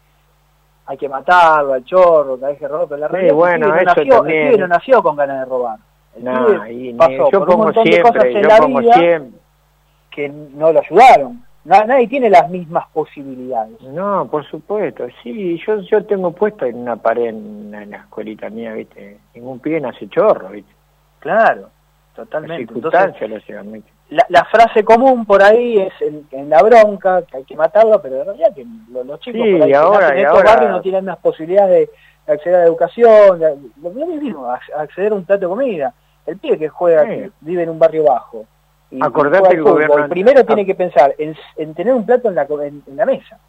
hay 0.86 0.98
que 0.98 1.08
matarlo 1.10 1.74
al 1.74 1.84
chorro, 1.86 2.38
que 2.40 2.46
hay 2.46 2.58
que 2.58 2.68
robar, 2.68 2.88
pero 2.90 3.00
la 3.02 3.08
Sí, 3.08 3.14
realidad 3.14 3.28
es 3.28 3.32
que 3.32 3.38
bueno, 3.38 3.66
el 3.68 3.72
pibe 3.72 3.86
no 3.86 3.94
nació, 3.96 4.26
el 4.26 4.28
pibe 4.50 4.58
no 4.58 4.68
nació 4.68 5.04
con 5.04 5.16
ganas 5.16 5.40
de 5.40 5.46
robar. 5.46 5.80
El 6.18 6.24
no, 6.24 6.46
pibe 6.48 6.74
y 6.74 6.94
pasó 6.94 7.12
yo 7.12 7.30
por 7.32 7.40
un 7.42 7.46
pongo 7.48 7.64
montón 7.66 7.84
de 7.86 8.02
cosas 8.02 8.22
siempre, 8.24 8.32
en 8.32 8.42
yo 8.44 8.48
la 8.50 8.58
pongo 8.58 8.80
vida 8.80 8.94
siempre, 8.94 9.40
que 10.10 10.30
no 10.30 10.72
lo 10.74 10.80
ayudaron. 10.80 11.46
Na- 11.64 11.86
nadie 11.86 12.08
tiene 12.08 12.30
las 12.30 12.50
mismas 12.50 12.88
posibilidades. 12.92 13.80
No, 13.82 14.28
por 14.28 14.44
supuesto, 14.46 15.06
sí, 15.22 15.62
yo 15.66 15.80
yo 15.82 16.04
tengo 16.06 16.32
puesto 16.32 16.66
en 16.66 16.78
una 16.78 16.96
pared 16.96 17.26
en, 17.28 17.74
en 17.74 17.92
la 17.92 17.98
escuelita 17.98 18.50
mía, 18.50 18.74
¿viste? 18.74 19.20
Ningún 19.36 19.60
pibe 19.60 19.80
nace 19.80 20.10
chorro, 20.10 20.50
¿viste? 20.50 20.74
Claro, 21.20 21.62
Las 21.62 21.70
totalmente. 22.16 22.64
Entonces, 22.64 22.74
circunstancias 23.00 23.30
lo 23.30 23.38
llevan, 23.38 23.72
¿viste? 23.74 23.92
La, 24.12 24.26
la 24.30 24.46
frase 24.46 24.84
común 24.84 25.26
por 25.26 25.42
ahí 25.42 25.80
es 25.80 25.94
en, 26.02 26.28
en 26.32 26.50
la 26.50 26.62
bronca, 26.62 27.24
que 27.24 27.38
hay 27.38 27.44
que 27.46 27.56
matarlo, 27.56 28.02
pero 28.02 28.18
de 28.18 28.24
realidad 28.26 28.54
que 28.54 28.66
lo- 28.92 29.04
los 29.04 29.20
chicos 29.20 29.42
Sí, 29.44 29.54
por 29.54 29.62
ahí 29.64 29.70
y 29.70 29.72
que 29.72 29.76
ahora- 29.78 30.00
nacen 30.02 30.18
en 30.18 30.24
estos 30.26 30.38
ahora- 30.38 30.52
barrios 30.54 30.72
no 30.72 30.82
tienen 30.82 31.06
las 31.06 31.18
posibilidades 31.18 31.90
de 32.28 32.34
acceder 32.34 32.56
a 32.56 32.60
la 32.60 32.66
educación, 32.66 33.40
lo 33.82 33.90
mismo, 33.90 34.48
acceder 34.78 35.12
a 35.12 35.16
un 35.16 35.26
plato 35.26 35.42
de 35.42 35.48
comida. 35.48 35.94
El 36.26 36.38
pibe 36.38 36.58
que 36.60 36.70
juega, 36.70 37.04
Sí. 37.04 37.10
que 37.10 37.32
vive 37.42 37.64
en 37.64 37.70
un 37.70 37.80
barrio 37.80 38.04
bajo, 38.04 38.46
y, 38.92 39.02
Acordate 39.04 39.40
juega 39.40 39.50
al 39.50 39.56
el 39.56 39.62
fútbol, 39.64 39.74
gobierno- 39.88 40.10
primero 40.10 40.46
tiene 40.46 40.66
que 40.66 40.76
pensar 40.76 41.16
en, 41.18 41.36
en 41.56 41.74
tener 41.74 41.94
un 41.94 42.06
plato 42.06 42.28
en 42.30 42.36
la, 42.36 42.44
en, 42.44 42.84
en 42.86 42.96
la 42.98 43.06
mesa. 43.06 43.40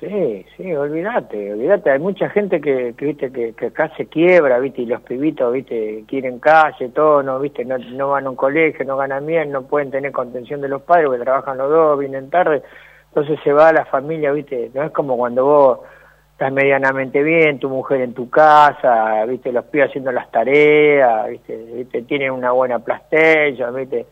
Sí, 0.00 0.46
sí, 0.56 0.72
olvídate, 0.76 1.52
olvídate, 1.52 1.90
hay 1.90 1.98
mucha 1.98 2.28
gente 2.30 2.60
que, 2.60 2.94
que 2.96 3.04
viste, 3.04 3.32
que, 3.32 3.52
que 3.54 3.66
acá 3.66 3.90
se 3.96 4.06
quiebra, 4.06 4.60
viste, 4.60 4.82
y 4.82 4.86
los 4.86 5.02
pibitos, 5.02 5.52
viste, 5.52 6.04
quieren 6.06 6.38
calle, 6.38 6.90
todo, 6.90 7.20
no, 7.24 7.40
viste, 7.40 7.64
no, 7.64 7.78
no 7.78 8.10
van 8.10 8.26
a 8.26 8.30
un 8.30 8.36
colegio, 8.36 8.84
no 8.84 8.96
ganan 8.96 9.26
bien, 9.26 9.50
no 9.50 9.62
pueden 9.62 9.90
tener 9.90 10.12
contención 10.12 10.60
de 10.60 10.68
los 10.68 10.82
padres, 10.82 11.06
porque 11.08 11.24
trabajan 11.24 11.58
los 11.58 11.68
dos, 11.68 11.98
vienen 11.98 12.30
tarde, 12.30 12.62
Entonces 13.08 13.40
se 13.42 13.52
va 13.52 13.70
a 13.70 13.72
la 13.72 13.86
familia, 13.86 14.30
¿viste? 14.30 14.70
No 14.72 14.84
es 14.84 14.92
como 14.92 15.16
cuando 15.16 15.44
vos 15.44 15.80
estás 16.30 16.52
medianamente 16.52 17.20
bien, 17.24 17.58
tu 17.58 17.68
mujer 17.68 18.00
en 18.02 18.14
tu 18.14 18.30
casa, 18.30 19.24
¿viste? 19.24 19.50
Los 19.50 19.64
pibes 19.64 19.88
haciendo 19.88 20.12
las 20.12 20.30
tareas, 20.30 21.28
¿viste? 21.28 21.56
¿viste? 21.56 22.02
Tienen 22.02 22.30
una 22.30 22.52
buena 22.52 22.78
plastella, 22.78 23.70
¿viste? 23.72 24.06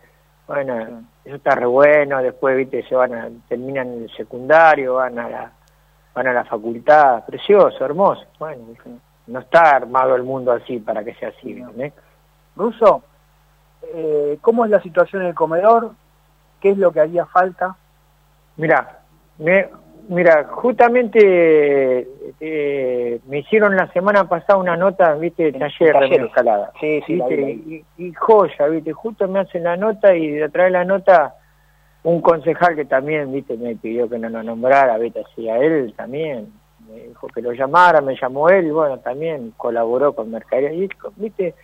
Bueno, 0.48 1.04
eso 1.24 1.36
está 1.36 1.54
re 1.54 1.66
bueno, 1.66 2.20
después, 2.22 2.56
¿viste? 2.56 2.82
Se 2.88 2.96
van 2.96 3.14
a, 3.14 3.28
terminan 3.48 4.02
el 4.02 4.10
secundario, 4.16 4.94
van 4.94 5.18
a 5.20 5.28
la 5.28 5.52
van 6.16 6.28
a 6.28 6.32
la 6.32 6.44
facultad, 6.44 7.24
precioso, 7.26 7.84
hermoso. 7.84 8.24
Bueno, 8.38 8.62
no 9.26 9.38
está 9.38 9.76
armado 9.76 10.16
el 10.16 10.22
mundo 10.22 10.50
así 10.50 10.78
para 10.78 11.04
que 11.04 11.14
sea 11.14 11.28
así, 11.28 11.62
¿eh? 11.78 11.92
Ruso, 12.56 13.02
eh, 13.94 14.38
¿cómo 14.40 14.64
es 14.64 14.70
la 14.70 14.80
situación 14.80 15.22
en 15.22 15.28
el 15.28 15.34
comedor? 15.34 15.90
¿Qué 16.58 16.70
es 16.70 16.78
lo 16.78 16.90
que 16.90 17.00
haría 17.00 17.26
falta? 17.26 17.76
Mira, 18.56 19.00
me, 19.36 19.68
mira, 20.08 20.44
justamente 20.44 22.08
eh, 22.40 23.20
me 23.26 23.40
hicieron 23.40 23.76
la 23.76 23.92
semana 23.92 24.26
pasada 24.26 24.58
una 24.58 24.74
nota, 24.74 25.12
viste, 25.16 25.52
de 25.52 25.58
taller 25.58 25.98
de 26.08 26.16
escalada. 26.16 26.72
Sí, 26.80 27.02
sí, 27.06 27.20
Y, 27.28 27.84
y, 27.98 28.14
joya, 28.14 28.68
viste, 28.68 28.94
justo 28.94 29.28
me 29.28 29.40
hacen 29.40 29.64
la 29.64 29.76
nota 29.76 30.14
y 30.14 30.28
detrás 30.30 30.68
de 30.68 30.70
la 30.70 30.84
nota 30.86 31.34
un 32.06 32.20
concejal 32.20 32.76
que 32.76 32.84
también, 32.84 33.32
viste, 33.32 33.56
me 33.56 33.74
pidió 33.74 34.08
que 34.08 34.16
no 34.16 34.28
lo 34.28 34.40
nombrara, 34.40 34.96
viste, 34.96 35.24
así 35.26 35.48
a 35.48 35.58
él 35.58 35.92
también, 35.96 36.52
me 36.88 37.00
dijo 37.08 37.26
que 37.26 37.42
lo 37.42 37.52
llamara, 37.52 38.00
me 38.00 38.14
llamó 38.14 38.48
él, 38.48 38.72
bueno, 38.72 38.98
también 38.98 39.52
colaboró 39.56 40.12
con 40.12 40.30
Mercadería, 40.30 40.84
y, 40.84 40.88
viste, 41.16 41.54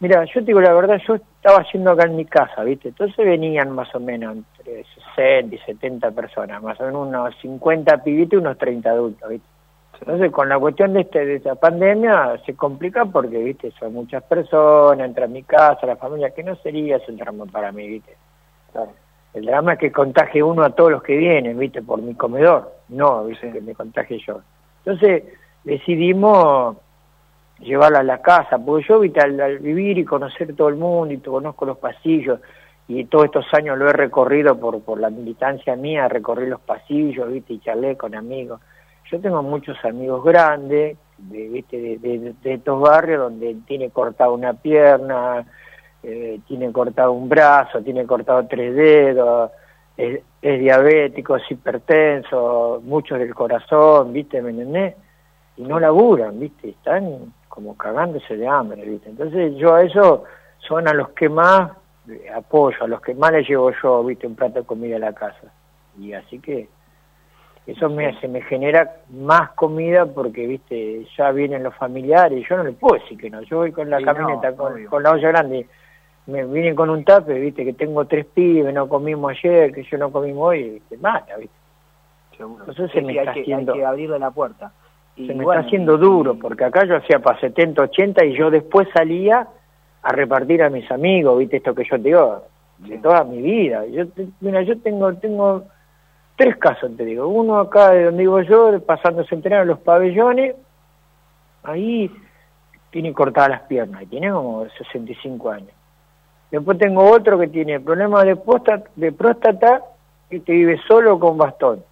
mira, 0.00 0.22
yo 0.26 0.40
te 0.40 0.46
digo 0.48 0.60
la 0.60 0.74
verdad, 0.74 1.00
yo 1.08 1.14
estaba 1.14 1.64
yendo 1.72 1.92
acá 1.92 2.04
en 2.04 2.16
mi 2.16 2.26
casa, 2.26 2.62
viste, 2.62 2.88
entonces 2.88 3.16
venían 3.24 3.70
más 3.70 3.94
o 3.94 4.00
menos 4.00 4.36
entre 4.36 4.84
60 5.16 5.54
y 5.54 5.58
70 5.60 6.10
personas, 6.10 6.62
más 6.62 6.78
o 6.78 6.84
menos 6.84 7.08
unos 7.08 7.34
50 7.40 8.04
pibitos 8.04 8.34
y 8.34 8.42
unos 8.42 8.58
30 8.58 8.90
adultos, 8.90 9.30
viste. 9.30 9.48
Entonces, 10.00 10.30
con 10.30 10.50
la 10.50 10.58
cuestión 10.58 10.92
de, 10.92 11.00
este, 11.00 11.24
de 11.24 11.36
esta 11.36 11.54
pandemia 11.54 12.38
se 12.44 12.54
complica 12.54 13.06
porque, 13.06 13.38
viste, 13.38 13.72
son 13.78 13.94
muchas 13.94 14.22
personas, 14.24 15.06
entra 15.06 15.24
a 15.24 15.28
mi 15.28 15.42
casa, 15.42 15.86
la 15.86 15.96
familia, 15.96 16.34
que 16.34 16.42
no 16.42 16.54
sería 16.56 16.96
ese 16.96 17.12
drama 17.12 17.46
para 17.46 17.72
mí, 17.72 17.88
viste. 17.88 18.14
El 19.34 19.46
drama 19.46 19.74
es 19.74 19.78
que 19.80 19.92
contagie 19.92 20.42
uno 20.42 20.62
a 20.62 20.70
todos 20.70 20.92
los 20.92 21.02
que 21.02 21.16
vienen, 21.16 21.58
viste, 21.58 21.82
por 21.82 22.00
mi 22.00 22.14
comedor, 22.14 22.72
no, 22.88 23.24
viste, 23.24 23.50
que 23.50 23.60
me 23.60 23.74
contagie 23.74 24.18
yo. 24.24 24.40
Entonces, 24.84 25.24
decidimos 25.64 26.76
llevarla 27.58 28.00
a 28.00 28.04
la 28.04 28.22
casa, 28.22 28.58
porque 28.58 28.86
yo, 28.88 29.00
viste, 29.00 29.20
al, 29.20 29.58
vivir 29.58 29.98
y 29.98 30.04
conocer 30.04 30.54
todo 30.54 30.68
el 30.68 30.76
mundo 30.76 31.12
y 31.12 31.18
conozco 31.18 31.66
los 31.66 31.78
pasillos, 31.78 32.40
y 32.86 33.04
todos 33.06 33.26
estos 33.26 33.46
años 33.54 33.76
lo 33.78 33.88
he 33.88 33.92
recorrido 33.92 34.58
por, 34.58 34.80
por 34.82 35.00
la 35.00 35.10
militancia 35.10 35.74
mía, 35.74 36.06
recorrí 36.06 36.46
los 36.46 36.60
pasillos, 36.60 37.30
viste, 37.32 37.54
y 37.54 37.60
charlé 37.60 37.96
con 37.96 38.14
amigos. 38.14 38.60
Yo 39.10 39.20
tengo 39.20 39.42
muchos 39.42 39.76
amigos 39.84 40.22
grandes, 40.24 40.96
de, 41.18 41.48
¿viste? 41.48 41.98
De, 41.98 42.34
estos 42.44 42.80
barrios 42.80 43.20
donde 43.20 43.56
tiene 43.66 43.90
cortado 43.90 44.34
una 44.34 44.54
pierna, 44.54 45.44
eh, 46.04 46.40
tiene 46.46 46.70
cortado 46.72 47.12
un 47.12 47.28
brazo, 47.28 47.80
tiene 47.82 48.06
cortado 48.06 48.46
tres 48.46 48.74
dedos, 48.74 49.50
es, 49.96 50.20
diabético, 50.42 51.36
es 51.36 51.50
hipertenso, 51.50 52.82
muchos 52.84 53.18
del 53.18 53.34
corazón, 53.34 54.12
¿viste? 54.12 54.42
¿Me 54.42 54.50
entendés? 54.50 54.94
Y 55.56 55.62
no 55.62 55.80
laburan, 55.80 56.38
¿viste? 56.38 56.70
Están 56.70 57.32
como 57.48 57.76
cagándose 57.76 58.36
de 58.36 58.46
hambre, 58.46 58.84
¿viste? 58.84 59.10
Entonces 59.10 59.54
yo 59.56 59.74
a 59.74 59.82
eso 59.82 60.24
son 60.58 60.88
a 60.88 60.92
los 60.92 61.10
que 61.10 61.28
más 61.28 61.70
apoyo, 62.34 62.76
a 62.82 62.88
los 62.88 63.00
que 63.00 63.14
más 63.14 63.32
les 63.32 63.48
llevo 63.48 63.70
yo, 63.82 64.04
¿viste? 64.04 64.26
Un 64.26 64.34
plato 64.34 64.60
de 64.60 64.66
comida 64.66 64.96
a 64.96 65.00
la 65.00 65.12
casa. 65.12 65.52
Y 65.98 66.12
así 66.12 66.38
que 66.40 66.68
eso 67.66 67.88
me, 67.88 68.18
se 68.20 68.28
me 68.28 68.42
genera 68.42 68.96
más 69.10 69.52
comida 69.52 70.04
porque, 70.04 70.46
viste, 70.46 71.06
ya 71.16 71.30
vienen 71.30 71.62
los 71.62 71.74
familiares, 71.74 72.44
yo 72.48 72.58
no 72.58 72.64
le 72.64 72.72
puedo 72.72 73.00
decir 73.00 73.16
que 73.16 73.30
no, 73.30 73.40
yo 73.42 73.58
voy 73.58 73.72
con 73.72 73.88
la 73.88 74.02
camioneta, 74.02 74.54
con, 74.54 75.02
la 75.02 75.10
olla 75.12 75.28
grande, 75.28 75.66
me 76.26 76.44
vienen 76.44 76.74
con 76.74 76.90
un 76.90 77.04
tape, 77.04 77.38
viste, 77.38 77.64
que 77.64 77.74
tengo 77.74 78.04
tres 78.06 78.26
pibes, 78.26 78.72
no 78.72 78.88
comimos 78.88 79.32
ayer, 79.32 79.72
que 79.72 79.82
yo 79.84 79.98
no 79.98 80.10
comimos 80.10 80.48
hoy, 80.48 80.82
te 80.88 80.96
mata, 80.96 81.36
viste. 81.36 81.54
Entonces 82.38 82.90
se 82.92 83.02
me 83.02 83.16
está 83.16 83.30
haciendo... 83.30 83.72
Hay 83.72 83.78
que 83.78 83.84
abrirle 83.84 84.18
la 84.18 84.30
puerta. 84.30 84.72
Y 85.16 85.26
se 85.26 85.34
me 85.34 85.44
está 85.44 85.60
haciendo 85.60 85.96
duro, 85.96 86.36
porque 86.38 86.64
acá 86.64 86.84
yo 86.86 86.96
hacía 86.96 87.20
para 87.20 87.38
70, 87.38 87.82
80 87.82 88.24
y 88.24 88.36
yo 88.36 88.50
después 88.50 88.88
salía 88.92 89.46
a 90.02 90.12
repartir 90.12 90.62
a 90.62 90.70
mis 90.70 90.90
amigos, 90.90 91.38
viste, 91.38 91.58
esto 91.58 91.74
que 91.74 91.84
yo 91.84 91.96
te 91.96 92.08
digo, 92.08 92.42
de 92.78 92.98
toda 92.98 93.22
mi 93.24 93.40
vida. 93.40 93.86
Yo, 93.86 94.04
mira, 94.40 94.62
yo 94.62 94.78
tengo, 94.80 95.14
tengo 95.14 95.64
tres 96.36 96.56
casos, 96.56 96.96
te 96.96 97.04
digo. 97.04 97.28
Uno 97.28 97.58
acá 97.58 97.90
de 97.90 98.04
donde 98.04 98.22
vivo 98.22 98.40
yo, 98.42 98.80
pasando 98.82 99.24
centenario 99.24 99.62
en 99.62 99.68
los 99.68 99.78
pabellones, 99.78 100.56
ahí 101.62 102.10
tiene 102.90 103.12
cortadas 103.12 103.50
las 103.50 103.62
piernas, 103.62 104.02
y 104.02 104.06
tiene 104.06 104.30
como 104.30 104.66
65 104.68 105.50
años. 105.50 105.70
Después 106.54 106.78
tengo 106.78 107.10
otro 107.10 107.36
que 107.36 107.48
tiene 107.48 107.80
problemas 107.80 108.24
de, 108.26 109.10
próstata, 109.10 109.82
y 110.30 110.38
te 110.38 110.52
vive 110.52 110.80
solo 110.86 111.18
con 111.18 111.36
bastón. 111.36 111.82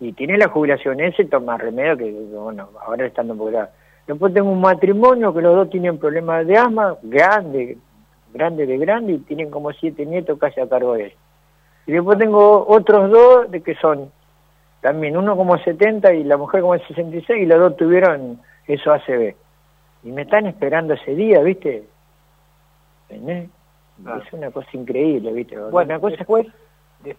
Y 0.00 0.12
tiene 0.12 0.36
la 0.36 0.48
jubilación 0.48 1.00
ese, 1.00 1.24
toma 1.24 1.56
remedio 1.56 1.96
que, 1.96 2.10
bueno, 2.10 2.68
ahora 2.84 3.06
estando 3.06 3.34
por 3.34 3.50
grave. 3.50 3.70
Después 4.06 4.34
tengo 4.34 4.50
un 4.50 4.60
matrimonio 4.60 5.32
que 5.32 5.40
los 5.40 5.56
dos 5.56 5.70
tienen 5.70 5.96
problemas 5.96 6.46
de 6.46 6.58
asma, 6.58 6.94
grande, 7.02 7.78
grande 8.34 8.66
de 8.66 8.76
grande, 8.76 9.14
y 9.14 9.18
tienen 9.20 9.50
como 9.50 9.72
siete 9.72 10.04
nietos 10.04 10.38
casi 10.38 10.60
a 10.60 10.68
cargo 10.68 10.92
de 10.92 11.06
ellos. 11.06 11.18
Y 11.86 11.92
después 11.92 12.18
tengo 12.18 12.66
otros 12.68 13.10
dos 13.10 13.50
de 13.50 13.62
que 13.62 13.74
son 13.76 14.12
también 14.82 15.16
uno 15.16 15.38
como 15.38 15.56
70 15.56 16.12
y 16.12 16.24
la 16.24 16.36
mujer 16.36 16.60
como 16.60 16.76
66 16.76 17.44
y 17.44 17.46
los 17.46 17.58
dos 17.58 17.78
tuvieron 17.78 18.42
eso 18.66 18.92
ACB. 18.92 19.34
Y 20.04 20.12
me 20.12 20.22
están 20.22 20.46
esperando 20.48 20.92
ese 20.92 21.14
día, 21.14 21.40
¿viste? 21.40 21.84
Es 24.04 24.32
una 24.32 24.50
cosa 24.50 24.68
increíble, 24.72 25.32
¿viste? 25.32 25.58
Bueno, 25.58 25.94
una 25.94 26.00
cosa, 26.00 26.16
después, 26.16 26.46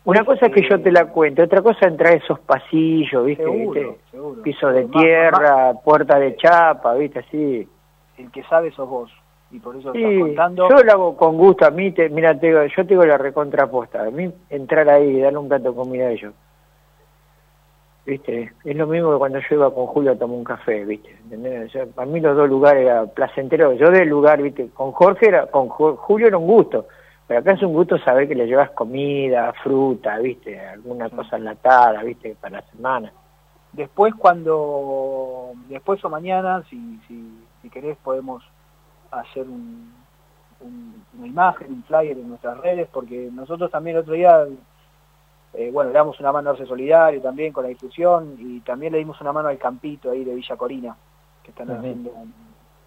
una 0.06 0.24
cosa 0.24 0.46
es 0.48 0.54
que 0.54 0.68
yo 0.68 0.82
te 0.82 0.92
la 0.92 1.06
cuento, 1.06 1.44
otra 1.44 1.62
cosa 1.62 1.80
es 1.82 1.88
entrar 1.88 2.14
a 2.14 2.16
esos 2.16 2.40
pasillos, 2.40 3.26
¿viste? 3.26 3.46
¿viste? 3.46 3.98
Piso 4.44 4.70
de 4.70 4.86
tierra, 4.86 5.74
puerta 5.84 6.20
de 6.20 6.36
chapa, 6.36 6.94
¿viste? 6.96 7.20
Así. 7.20 7.68
El 8.18 8.32
que 8.32 8.44
sabe 8.44 8.72
sos 8.72 8.88
vos 8.88 9.12
y 9.54 9.60
por 9.60 9.76
eso 9.76 9.94
sí, 9.94 10.20
contando. 10.20 10.68
Yo 10.68 10.84
lo 10.84 10.92
hago 10.92 11.16
con 11.16 11.38
gusto, 11.38 11.66
a 11.66 11.70
mí, 11.70 11.92
te, 11.92 12.10
mira, 12.10 12.38
te 12.38 12.52
yo 12.76 12.88
tengo 12.88 13.06
la 13.06 13.20
recontraposta, 13.20 14.04
a 14.04 14.10
mí 14.10 14.32
entrar 14.50 14.90
ahí 14.90 15.18
y 15.18 15.20
darle 15.20 15.38
un 15.38 15.48
plato 15.48 15.70
de 15.70 15.76
comida 15.76 16.06
a 16.06 16.10
ellos. 16.10 16.34
¿Viste? 18.06 18.52
Es 18.66 18.76
lo 18.76 18.86
mismo 18.86 19.14
que 19.14 19.18
cuando 19.18 19.40
yo 19.40 19.56
iba 19.56 19.74
con 19.74 19.88
Julio 19.88 20.12
a 20.12 20.16
tomar 20.16 20.38
un 20.38 20.44
café, 20.44 20.84
¿viste? 20.84 21.10
¿Entendés? 21.24 21.72
para 21.96 22.06
mí 22.06 22.20
los 22.20 22.36
dos 22.36 22.50
lugares 22.50 22.84
eran 22.84 23.10
placenteros. 23.10 23.78
Yo 23.80 23.92
del 23.92 24.10
lugar, 24.10 24.42
¿viste? 24.42 24.70
Con 24.74 24.92
Jorge 24.92 25.30
era, 25.30 25.48
con 25.48 25.70
Julio 25.70 26.28
era 26.28 26.38
un 26.38 26.48
gusto. 26.48 26.86
Pero 27.28 27.40
acá 27.40 27.54
es 27.54 27.64
un 27.64 27.74
gusto 27.74 27.98
saber 28.00 28.28
que 28.28 28.36
le 28.36 28.46
llevas 28.46 28.72
comida, 28.72 29.54
fruta, 29.64 30.18
¿viste? 30.20 30.60
Alguna 30.60 31.10
cosa 31.10 31.38
enlatada, 31.38 32.04
¿viste? 32.04 32.36
Para 32.40 32.58
la 32.60 32.66
semana. 32.70 33.14
Después 33.72 34.14
cuando, 34.16 35.54
después 35.70 36.04
o 36.04 36.10
mañana, 36.10 36.62
si, 36.70 37.00
si, 37.08 37.46
si 37.62 37.70
querés 37.70 37.98
podemos 38.04 38.44
hacer 39.10 39.48
un, 39.48 39.94
una 41.18 41.28
imagen, 41.28 41.72
un 41.72 41.84
flyer 41.84 42.18
en 42.18 42.30
nuestras 42.30 42.58
redes, 42.60 42.88
porque 42.92 43.30
nosotros 43.32 43.72
también 43.72 43.96
el 43.96 44.02
otro 44.04 44.14
día, 44.14 44.46
eh, 45.54 45.70
bueno, 45.72 45.92
le 45.92 45.96
damos 45.96 46.20
una 46.20 46.32
mano 46.32 46.50
a 46.50 46.54
Arce 46.54 46.66
Solidario 46.66 47.22
también 47.22 47.54
con 47.54 47.64
la 47.64 47.70
difusión 47.70 48.36
y 48.40 48.60
también 48.62 48.92
le 48.94 49.00
dimos 49.00 49.20
una 49.22 49.32
mano 49.32 49.50
al 49.50 49.58
campito 49.58 50.12
ahí 50.12 50.24
de 50.24 50.34
Villa 50.34 50.56
Corina, 50.56 50.96
que 51.44 51.52
están 51.52 51.70
haciendo, 51.70 52.12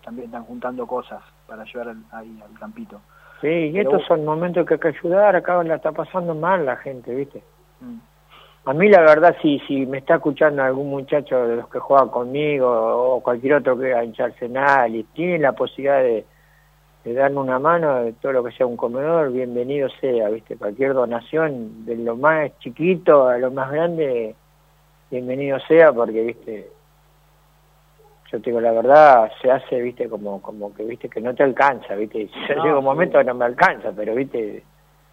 también 0.05 0.27
están 0.27 0.45
juntando 0.45 0.87
cosas 0.87 1.23
para 1.47 1.63
ayudar 1.63 1.95
ahí 2.13 2.41
al 2.45 2.59
campito. 2.59 3.01
Sí, 3.41 3.49
y 3.49 3.79
estos 3.79 4.03
son 4.07 4.25
momentos 4.25 4.67
que 4.67 4.75
hay 4.75 4.81
que 4.81 4.89
ayudar, 4.89 5.37
acá 5.37 5.63
la 5.63 5.77
está 5.77 5.93
pasando 5.93 6.35
mal 6.35 6.65
la 6.65 6.77
gente, 6.77 7.15
¿viste? 7.15 7.43
Mm. 7.81 7.99
A 8.69 8.73
mí 8.73 8.89
la 8.89 9.01
verdad, 9.01 9.37
si, 9.41 9.61
si 9.61 9.87
me 9.87 9.99
está 9.99 10.17
escuchando 10.17 10.61
algún 10.61 10.91
muchacho 10.91 11.47
de 11.47 11.57
los 11.57 11.69
que 11.69 11.79
juega 11.79 12.11
conmigo 12.11 12.69
o 12.69 13.23
cualquier 13.23 13.55
otro 13.55 13.79
que 13.79 13.95
a 13.95 14.03
hincharse 14.03 14.51
y 14.89 15.03
tiene 15.15 15.39
la 15.39 15.53
posibilidad 15.53 16.03
de, 16.03 16.25
darme 17.15 17.39
una 17.39 17.59
mano 17.59 18.03
de 18.03 18.13
todo 18.15 18.33
lo 18.33 18.45
que 18.45 18.53
sea 18.53 18.67
un 18.67 18.77
comedor, 18.77 19.31
bienvenido 19.31 19.89
sea, 20.01 20.29
¿viste? 20.29 20.57
Cualquier 20.57 20.93
donación, 20.93 21.85
de 21.85 21.97
lo 21.97 22.17
más 22.17 22.51
chiquito 22.59 23.29
a 23.29 23.39
lo 23.39 23.51
más 23.51 23.71
grande, 23.71 24.35
bienvenido 25.11 25.59
sea, 25.61 25.93
porque, 25.93 26.23
¿viste? 26.23 26.71
Yo 28.33 28.41
te 28.41 28.51
digo 28.51 28.61
la 28.61 28.73
verdad, 28.73 29.31
se 29.41 29.51
hace, 29.51 29.81
¿viste? 29.81 30.09
Como, 30.09 30.43
como 30.43 30.75
que, 30.75 30.83
¿viste? 30.85 31.09
Que 31.09 31.21
no 31.21 31.33
te 31.35 31.45
alcanza, 31.45 31.95
¿viste? 31.95 32.29
llega 32.49 32.79
un 32.79 32.85
momento 32.85 33.19
que 33.19 33.25
no 33.25 33.35
me 33.35 33.45
alcanza, 33.45 33.93
pero, 33.95 34.15
¿viste? 34.15 34.65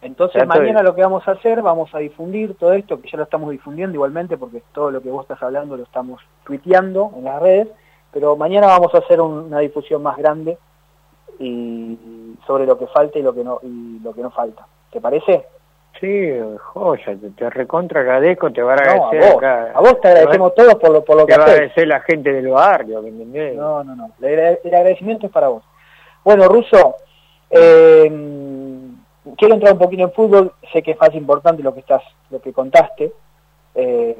Entonces 0.01 0.45
mañana 0.47 0.83
lo 0.83 0.95
que 0.95 1.01
vamos 1.01 1.25
a 1.27 1.31
hacer, 1.31 1.61
vamos 1.61 1.93
a 1.93 1.99
difundir 1.99 2.55
todo 2.55 2.73
esto, 2.73 2.99
que 2.99 3.09
ya 3.09 3.17
lo 3.17 3.23
estamos 3.23 3.51
difundiendo 3.51 3.95
igualmente, 3.95 4.35
porque 4.35 4.61
todo 4.73 4.91
lo 4.91 5.01
que 5.01 5.09
vos 5.09 5.21
estás 5.23 5.41
hablando 5.41 5.77
lo 5.77 5.83
estamos 5.83 6.21
tuiteando 6.43 7.11
en 7.15 7.23
las 7.23 7.41
redes, 7.41 7.67
pero 8.11 8.35
mañana 8.35 8.67
vamos 8.67 8.93
a 8.95 8.97
hacer 8.97 9.21
una 9.21 9.59
difusión 9.59 10.03
más 10.03 10.17
grande 10.17 10.57
y 11.39 11.97
sobre 12.45 12.65
lo 12.65 12.77
que 12.77 12.87
falta 12.87 13.19
y 13.19 13.21
lo 13.21 13.33
que 13.33 13.43
no 13.43 13.59
y 13.63 13.99
lo 14.03 14.13
que 14.13 14.21
no 14.21 14.31
falta. 14.31 14.65
¿Te 14.91 14.99
parece? 15.01 15.45
Sí, 15.99 16.29
joya, 16.59 17.15
te, 17.15 17.29
te 17.31 17.49
recontra 17.49 18.01
agradezco, 18.01 18.51
te 18.51 18.61
va 18.61 18.73
a 18.73 18.75
No, 18.77 18.81
a 18.81 18.85
agradecer 19.09 19.19
vos, 19.33 19.37
acá. 19.37 19.71
a 19.75 19.79
vos 19.79 20.01
te 20.01 20.07
agradecemos 20.09 20.55
todos 20.55 20.75
por 20.75 20.89
lo, 20.91 21.03
por 21.05 21.15
lo 21.17 21.25
Te 21.25 21.33
que 21.33 21.37
va 21.37 21.43
a 21.43 21.45
haces. 21.47 21.55
agradecer 21.59 21.87
la 21.87 21.99
gente 22.01 22.33
del 22.33 22.47
barrio, 22.49 23.01
¿me 23.01 23.09
entendés? 23.09 23.55
No, 23.55 23.83
no, 23.83 23.95
no. 23.95 24.11
El, 24.21 24.25
agra- 24.39 24.59
el 24.63 24.75
agradecimiento 24.75 25.27
es 25.27 25.31
para 25.31 25.47
vos. 25.49 25.63
Bueno, 26.25 26.47
Russo, 26.47 26.95
eh, 27.49 28.11
quiero 29.37 29.53
entrar 29.53 29.73
un 29.73 29.79
poquito 29.79 30.03
en 30.03 30.11
fútbol. 30.11 30.51
Sé 30.71 30.81
que 30.81 30.91
es 30.91 30.99
más 30.99 31.13
importante 31.13 31.63
lo 31.63 31.73
que 31.73 31.81
estás, 31.81 32.01
lo 32.29 32.41
que 32.41 32.53
contaste. 32.53 33.11
eh, 33.75 34.17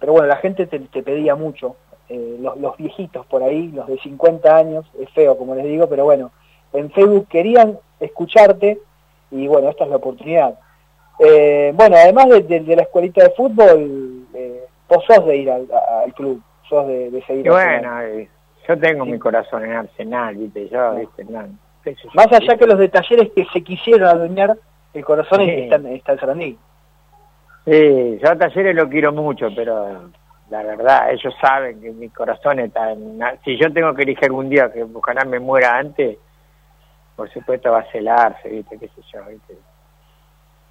pero 0.00 0.12
bueno, 0.12 0.28
la 0.28 0.36
gente 0.36 0.66
te, 0.66 0.78
te 0.78 1.02
pedía 1.02 1.34
mucho. 1.34 1.74
Eh, 2.08 2.36
los, 2.40 2.58
los 2.58 2.76
viejitos 2.76 3.26
por 3.26 3.42
ahí, 3.42 3.68
los 3.68 3.86
de 3.86 3.98
50 3.98 4.56
años, 4.56 4.86
es 5.00 5.10
feo 5.10 5.36
como 5.36 5.54
les 5.54 5.64
digo, 5.64 5.88
pero 5.88 6.04
bueno, 6.04 6.30
en 6.72 6.90
Facebook 6.90 7.26
querían 7.28 7.78
escucharte 8.00 8.78
y 9.30 9.46
bueno, 9.46 9.68
esta 9.70 9.84
es 9.84 9.90
la 9.90 9.96
oportunidad. 9.96 10.58
Eh, 11.18 11.72
bueno, 11.74 11.96
además 11.96 12.28
de, 12.28 12.42
de- 12.42 12.60
de 12.60 12.76
la 12.76 12.82
escuelita 12.82 13.24
de 13.24 13.30
fútbol, 13.30 14.26
eh, 14.34 14.64
vos 14.88 15.04
sos 15.06 15.26
de 15.26 15.36
ir 15.36 15.50
al, 15.50 15.66
a- 15.72 16.02
al 16.04 16.14
club, 16.14 16.40
sos 16.68 16.86
de, 16.86 17.10
de 17.10 17.22
seguir 17.24 17.46
Y 17.46 17.48
bueno, 17.50 18.00
eh, 18.02 18.28
yo 18.68 18.78
tengo 18.78 19.04
Sí. 19.04 19.10
mi 19.12 19.18
corazón 19.18 19.64
en 19.64 19.72
Arsenal, 19.72 20.36
viste, 20.36 20.68
yo, 20.68 20.94
no, 21.28 21.48
Más 22.14 22.26
allá 22.32 22.56
que 22.56 22.66
los 22.66 22.78
de 22.78 22.88
talleres 22.88 23.30
que 23.34 23.44
se 23.52 23.62
quisieron 23.62 24.06
adueñar, 24.08 24.56
el 24.94 25.04
corazón 25.04 25.40
Sí. 25.44 25.50
está, 25.50 25.76
está 25.90 26.12
en 26.12 26.18
Sarandí. 26.20 26.58
Sí, 27.66 28.18
yo 28.22 28.30
a 28.30 28.36
Talleres 28.36 28.74
lo 28.74 28.88
quiero 28.88 29.12
mucho, 29.12 29.48
pero 29.54 30.10
la 30.50 30.62
verdad, 30.62 31.10
ellos 31.12 31.34
saben 31.40 31.80
que 31.80 31.90
mi 31.90 32.08
corazón 32.08 32.58
está 32.60 32.92
en... 32.92 33.20
Si 33.44 33.56
yo 33.58 33.72
tengo 33.72 33.94
que 33.94 34.02
elegir 34.02 34.24
algún 34.24 34.48
día 34.48 34.72
que 34.72 34.82
ojalá 34.82 35.24
me 35.24 35.38
muera 35.38 35.76
antes, 35.76 36.16
por 37.16 37.28
supuesto 37.30 37.70
va 37.70 37.80
a 37.80 37.90
celarse, 37.92 38.48
viste, 38.48 38.78
qué 38.78 38.88
sé 38.88 39.02
yo, 39.12 39.20
viste. 39.28 39.58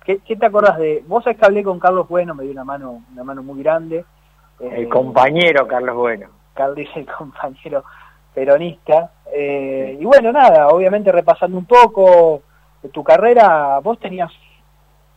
¿Qué, 0.06 0.20
qué 0.26 0.36
te 0.36 0.46
acordás 0.46 0.78
de...? 0.78 1.04
Vos 1.06 1.24
sabés 1.24 1.38
que 1.40 1.46
hablé 1.46 1.64
con 1.64 1.80
Carlos 1.80 2.08
Bueno, 2.08 2.34
me 2.34 2.44
dio 2.44 2.54
una 2.54 2.64
mano 2.64 3.04
una 3.12 3.24
mano 3.24 3.44
muy 3.44 3.62
grande. 3.62 4.04
El 4.60 4.86
Eh, 4.86 4.90
compañero 4.90 5.68
Carlos 5.68 5.96
Bueno. 5.96 6.28
Carlos 6.54 6.80
es 6.80 6.90
el 6.98 7.06
compañero 7.06 7.84
peronista. 8.34 9.12
Eh, 9.32 9.98
y 10.00 10.06
bueno, 10.06 10.32
nada, 10.32 10.70
obviamente 10.70 11.12
repasando 11.12 11.58
un 11.58 11.66
poco 11.66 12.42
de 12.82 12.90
tu 12.90 13.04
carrera, 13.04 13.80
vos 13.84 14.00
tenías 14.00 14.32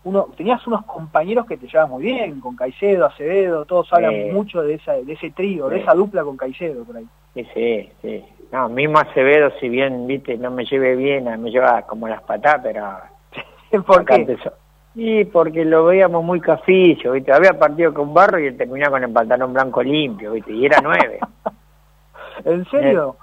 uno 0.05 0.29
tenías 0.37 0.67
unos 0.67 0.85
compañeros 0.87 1.47
que 1.47 1.57
te 1.57 1.67
llevas 1.67 1.91
muy 1.91 2.05
bien, 2.05 2.41
con 2.41 2.57
Caicedo, 2.57 3.07
Acevedo, 3.07 3.65
todos 3.65 3.93
hablan 3.93 4.33
mucho 4.33 4.63
de 4.63 4.75
esa 4.75 4.93
de 4.95 5.13
ese 5.13 5.31
trío, 5.31 5.69
de 5.69 5.81
esa 5.81 5.95
dupla 5.95 6.25
con 6.25 6.37
Caicedo 6.37 6.85
por 6.85 6.97
ahí. 6.97 7.07
Sí, 7.35 7.47
sí, 7.55 7.91
sí. 8.03 8.25
No, 8.51 8.69
mismo 8.69 8.99
Acevedo, 8.99 9.53
si 9.61 9.69
bien, 9.69 10.07
viste, 10.07 10.37
no 10.37 10.51
me 10.51 10.65
lleve 10.65 10.97
bien, 10.97 11.25
me 11.41 11.51
lleva 11.51 11.83
como 11.83 12.09
las 12.09 12.23
patas, 12.23 12.61
pero... 12.63 12.99
¿Por 13.87 14.05
qué? 14.05 14.15
empezó. 14.17 14.53
Y 14.95 15.25
porque 15.27 15.65
lo 15.65 15.85
veíamos 15.85 16.25
muy 16.25 16.41
cafillo, 16.41 17.13
viste, 17.13 17.33
había 17.33 17.57
partido 17.57 17.95
con 17.95 18.13
Barro 18.13 18.41
y 18.41 18.47
él 18.47 18.57
terminaba 18.57 18.97
con 18.97 19.05
el 19.05 19.13
pantalón 19.13 19.53
blanco 19.53 19.83
limpio, 19.83 20.33
viste, 20.33 20.53
y 20.53 20.67
era 20.67 20.81
nueve. 20.83 21.21
¿En 22.45 22.65
serio? 22.71 23.17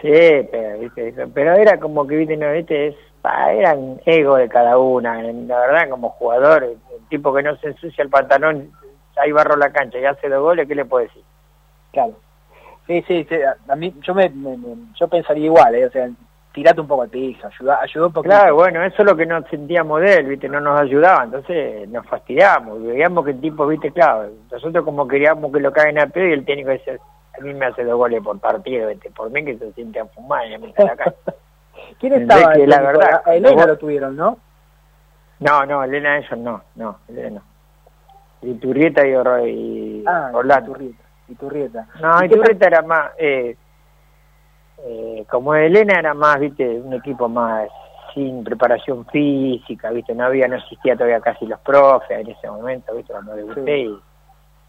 Sí, 0.00 0.08
pero, 0.50 0.78
¿viste? 0.78 1.26
pero 1.34 1.52
era 1.52 1.78
como 1.78 2.06
que, 2.06 2.16
viste, 2.16 2.36
no, 2.38 2.50
viste, 2.52 2.88
es, 2.88 2.96
eran 3.24 4.00
ego 4.06 4.36
de 4.36 4.48
cada 4.48 4.78
una. 4.78 5.22
La 5.22 5.60
verdad, 5.60 5.90
como 5.90 6.10
jugador, 6.10 6.64
el 6.64 6.78
tipo 7.08 7.34
que 7.34 7.42
no 7.42 7.56
se 7.56 7.68
ensucia 7.68 8.02
el 8.02 8.10
pantalón, 8.10 8.70
ahí 9.16 9.32
barro 9.32 9.56
la 9.56 9.70
cancha 9.72 9.98
y 9.98 10.04
hace 10.06 10.28
dos 10.28 10.40
goles, 10.42 10.66
¿qué 10.66 10.74
le 10.74 10.84
puedo 10.86 11.04
decir? 11.06 11.22
Claro. 11.92 12.14
Sí, 12.86 13.04
sí, 13.06 13.26
sí, 13.28 13.36
a 13.68 13.76
mí, 13.76 13.94
yo 14.02 14.14
me, 14.14 14.28
me- 14.30 14.56
me- 14.56 14.76
yo 14.98 15.06
pensaría 15.08 15.44
igual, 15.44 15.74
¿eh? 15.74 15.86
o 15.86 15.90
sea, 15.90 16.08
tirate 16.52 16.80
un 16.80 16.88
poco 16.88 17.02
al 17.02 17.08
piso, 17.10 17.46
ayuda, 17.46 17.78
ayudó 17.82 18.06
un 18.08 18.12
poquito. 18.12 18.34
Claro, 18.34 18.54
bueno, 18.56 18.82
eso 18.82 19.02
es 19.02 19.08
lo 19.08 19.16
que 19.16 19.26
no 19.26 19.40
sentíamos 19.48 20.00
de 20.00 20.14
él, 20.14 20.26
viste, 20.26 20.48
no 20.48 20.60
nos 20.60 20.80
ayudaba, 20.80 21.22
entonces 21.24 21.88
nos 21.90 22.06
fastidiamos, 22.06 22.82
veíamos 22.82 23.24
que 23.24 23.30
el 23.32 23.40
tipo, 23.40 23.66
viste, 23.66 23.92
claro, 23.92 24.30
nosotros 24.50 24.84
como 24.84 25.06
queríamos 25.06 25.52
que 25.52 25.60
lo 25.60 25.72
caguen 25.72 25.98
a 26.00 26.06
pedo 26.08 26.26
y 26.28 26.32
el 26.32 26.44
técnico 26.44 26.70
decía, 26.70 26.94
a 27.38 27.42
mí 27.42 27.54
me 27.54 27.66
hace 27.66 27.84
dos 27.84 27.96
goles 27.96 28.22
por 28.24 28.40
partido, 28.40 28.88
viste, 28.88 29.10
por 29.10 29.30
mí 29.30 29.44
que 29.44 29.58
se 29.58 29.72
siente 29.74 30.00
a 30.00 30.06
fumar 30.06 30.48
y 30.48 30.54
a 30.54 30.58
mí 30.58 30.74
la 30.78 30.96
calle. 30.96 31.16
¿Quién 31.98 32.12
estaba? 32.14 32.52
que 32.52 32.60
de 32.60 32.66
la 32.66 32.76
técnico? 32.78 32.98
verdad, 32.98 33.22
A 33.26 33.34
Elena 33.34 33.66
lo 33.66 33.76
tuvieron, 33.78 34.16
¿no? 34.16 34.38
No, 35.40 35.64
no, 35.66 35.82
Elena 35.84 36.18
ellos 36.18 36.38
no, 36.38 36.62
no, 36.76 36.98
Elena 37.08 37.40
no. 37.40 38.48
Y 38.48 38.54
Turrieta 38.54 39.06
y, 39.06 39.14
Or- 39.14 39.46
y 39.48 40.04
Ah, 40.06 40.30
Orlando. 40.32 40.70
Iturrieta. 40.70 41.04
Iturrieta. 41.28 41.86
No, 42.00 42.22
¿Y 42.22 42.26
y 42.26 42.28
Turrieta 42.30 42.66
era 42.66 42.82
más, 42.82 43.12
eh, 43.18 43.56
eh, 44.84 45.24
como 45.30 45.54
Elena 45.54 45.98
era 45.98 46.14
más, 46.14 46.38
viste, 46.40 46.66
un 46.68 46.92
equipo 46.94 47.28
más 47.28 47.68
sin 48.14 48.42
preparación 48.42 49.06
física, 49.06 49.90
viste, 49.90 50.14
no 50.14 50.24
había, 50.24 50.48
no 50.48 50.56
existía 50.56 50.94
todavía 50.96 51.20
casi 51.20 51.46
los 51.46 51.60
profes 51.60 52.18
en 52.20 52.30
ese 52.30 52.48
momento, 52.50 52.94
viste, 52.94 53.12
cuando 53.12 53.36
debuté, 53.36 53.78
y, 53.78 54.00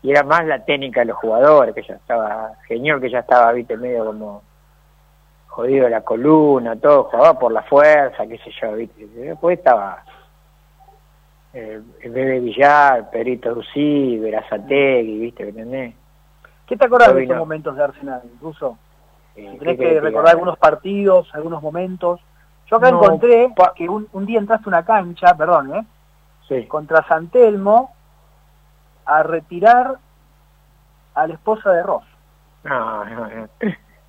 y 0.03 0.11
era 0.11 0.23
más 0.23 0.45
la 0.45 0.63
técnica 0.63 0.99
de 0.99 1.07
los 1.07 1.17
jugadores, 1.17 1.73
que 1.73 1.81
ya 1.81 1.95
estaba, 1.95 2.51
genial 2.67 3.01
que 3.01 3.09
ya 3.09 3.19
estaba, 3.19 3.51
viste, 3.53 3.75
medio 3.77 4.05
como 4.05 4.43
jodido 5.51 5.89
la 5.89 6.01
columna, 6.01 6.77
todo, 6.77 7.03
jugaba 7.05 7.37
por 7.37 7.51
la 7.51 7.61
fuerza, 7.63 8.25
qué 8.25 8.37
sé 8.37 8.51
yo, 8.61 8.73
viste, 8.73 9.05
después 9.07 9.57
estaba 9.57 10.01
eh, 11.53 11.81
el 12.01 12.11
Bebe 12.11 12.39
Villar, 12.39 13.09
Perito 13.11 13.53
Ducí, 13.53 14.17
Verazategui, 14.17 15.19
viste, 15.19 15.43
¿me 15.43 15.49
entendés? 15.49 15.95
¿Qué 16.65 16.77
te 16.77 16.85
acordás 16.85 17.13
de 17.13 17.25
esos 17.25 17.35
momentos 17.35 17.75
de 17.75 17.83
Arsenal, 17.83 18.21
Ruso? 18.41 18.77
Eh, 19.35 19.45
Si 19.51 19.59
¿qué 19.59 19.59
tenés 19.59 19.77
que 19.77 19.89
que 19.89 19.99
recordar 19.99 20.31
algunos 20.35 20.57
partidos, 20.57 21.27
algunos 21.35 21.61
momentos. 21.61 22.21
Yo 22.67 22.77
acá 22.77 22.89
No, 22.91 23.03
encontré 23.03 23.53
que 23.75 23.89
un, 23.89 24.07
un 24.13 24.25
día 24.25 24.39
entraste 24.39 24.65
a 24.67 24.69
una 24.69 24.85
cancha, 24.85 25.35
perdón, 25.35 25.75
¿eh? 25.75 25.85
Sí. 26.47 26.65
contra 26.67 27.05
San 27.07 27.27
Telmo 27.27 27.93
a 29.05 29.21
retirar 29.23 29.97
a 31.13 31.27
la 31.27 31.33
esposa 31.33 31.71
de 31.73 31.83
Ross. 31.83 32.05
No, 32.63 33.03
no, 33.03 33.27
no. 33.27 33.49